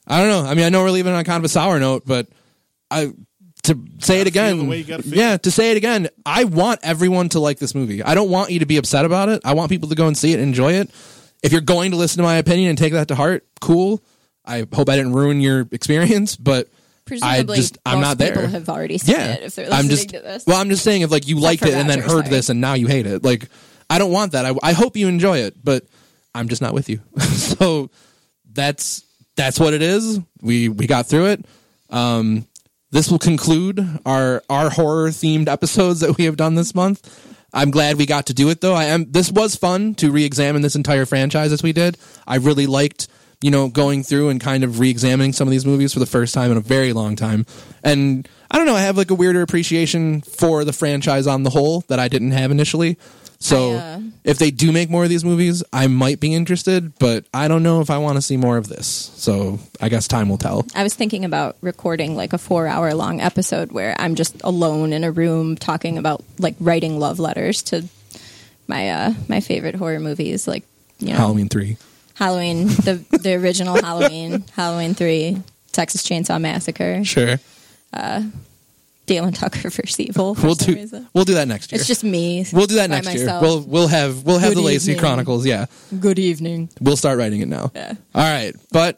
[0.07, 0.49] I don't know.
[0.49, 2.27] I mean, I know we're leaving on kind of a sour note, but
[2.91, 3.13] I
[3.63, 4.57] to say it again.
[4.59, 5.15] the way you gotta feel.
[5.17, 6.09] Yeah, to say it again.
[6.25, 8.03] I want everyone to like this movie.
[8.03, 9.41] I don't want you to be upset about it.
[9.45, 10.89] I want people to go and see it, and enjoy it.
[11.43, 14.03] If you're going to listen to my opinion and take that to heart, cool.
[14.45, 16.67] I hope I didn't ruin your experience, but
[17.05, 18.33] Presumably, I just I'm not there.
[18.33, 20.45] people have already seen yeah, it if they're listening I'm just to this.
[20.47, 22.29] well, I'm just saying if like you liked it and then heard sorry.
[22.29, 23.47] this and now you hate it, like
[23.89, 24.45] I don't want that.
[24.45, 25.85] I, I hope you enjoy it, but
[26.33, 27.01] I'm just not with you.
[27.19, 27.91] so
[28.51, 30.19] that's that's what it is.
[30.41, 31.45] We we got through it.
[31.91, 32.47] Um,
[32.91, 37.33] this will conclude our our horror themed episodes that we have done this month.
[37.53, 38.73] I'm glad we got to do it though.
[38.73, 39.11] I am.
[39.11, 41.97] This was fun to re-examine this entire franchise as we did.
[42.25, 43.07] I really liked
[43.41, 46.33] you know going through and kind of re-examining some of these movies for the first
[46.33, 47.45] time in a very long time.
[47.83, 48.75] And I don't know.
[48.75, 52.31] I have like a weirder appreciation for the franchise on the whole that I didn't
[52.31, 52.97] have initially.
[53.39, 56.97] So I, uh, if they do make more of these movies, I might be interested,
[56.97, 58.87] but I don't know if I want to see more of this.
[58.87, 60.65] So I guess time will tell.
[60.73, 64.93] I was thinking about recording like a four hour long episode where I'm just alone
[64.93, 67.85] in a room talking about like writing love letters to
[68.67, 70.63] my uh my favorite horror movies, like
[70.99, 71.77] you know Halloween three.
[72.15, 75.37] Halloween, the the original Halloween, Halloween three,
[75.71, 77.37] Texas Chainsaw Massacre, Sure.
[79.05, 79.99] Dale and Tucker vs.
[79.99, 80.33] Evil.
[80.33, 81.07] For We'll do reason.
[81.13, 81.77] we'll do that next year.
[81.79, 82.43] It's just me.
[82.51, 83.39] we'll do that by next year.
[83.39, 84.99] We'll we'll have we'll have Good the Lacey evening.
[85.01, 85.45] Chronicles.
[85.45, 85.67] Yeah,
[85.99, 86.69] Good evening.
[86.81, 87.71] we'll start writing it now.
[87.75, 87.93] Yeah.
[88.15, 88.97] All right, but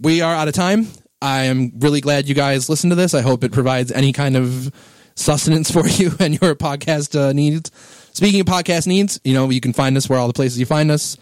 [0.00, 0.86] we are out of time.
[1.20, 3.14] I am really glad you guys listened to this.
[3.14, 4.72] I hope it provides any kind of
[5.16, 7.70] sustenance for you and your podcast uh, needs.
[8.12, 10.66] Speaking of podcast needs, you know you can find us where all the places you
[10.66, 11.16] find us.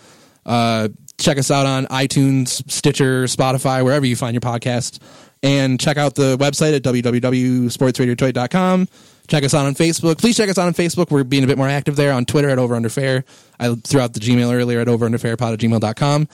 [0.45, 0.89] Uh,
[1.21, 4.99] check us out on iTunes, Stitcher, Spotify, wherever you find your podcast.
[5.43, 8.89] And check out the website at www.sportsradiotoy.com.
[9.29, 10.19] Check us out on Facebook.
[10.19, 11.11] Please check us out on Facebook.
[11.11, 12.13] We're being a bit more active there.
[12.13, 13.23] On Twitter at Over Under Fail.
[13.59, 16.29] I threw out the Gmail earlier at overunderfailpod at gmail.com.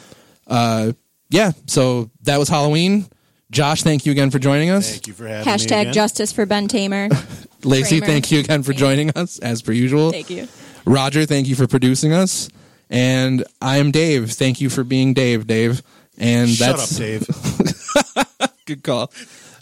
[0.47, 0.93] Uh,
[1.29, 3.07] yeah, so that was Halloween.
[3.51, 4.93] Josh, thank you again for joining us.
[4.93, 5.53] Thank you for having me.
[5.53, 5.93] Hashtag again.
[5.93, 7.11] justice for Ben Tramer.
[7.65, 8.13] Lacey, Kramer.
[8.13, 10.11] thank you again for joining us as per usual.
[10.11, 10.49] Thank you.
[10.85, 12.49] Roger, thank you for producing us.
[12.89, 14.31] And I am Dave.
[14.33, 15.83] Thank you for being Dave, Dave.
[16.19, 18.57] And Shut that's up, Dave.
[18.67, 19.13] good call.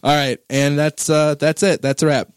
[0.03, 1.81] All right, and that's uh that's it.
[1.81, 2.29] That's a wrap.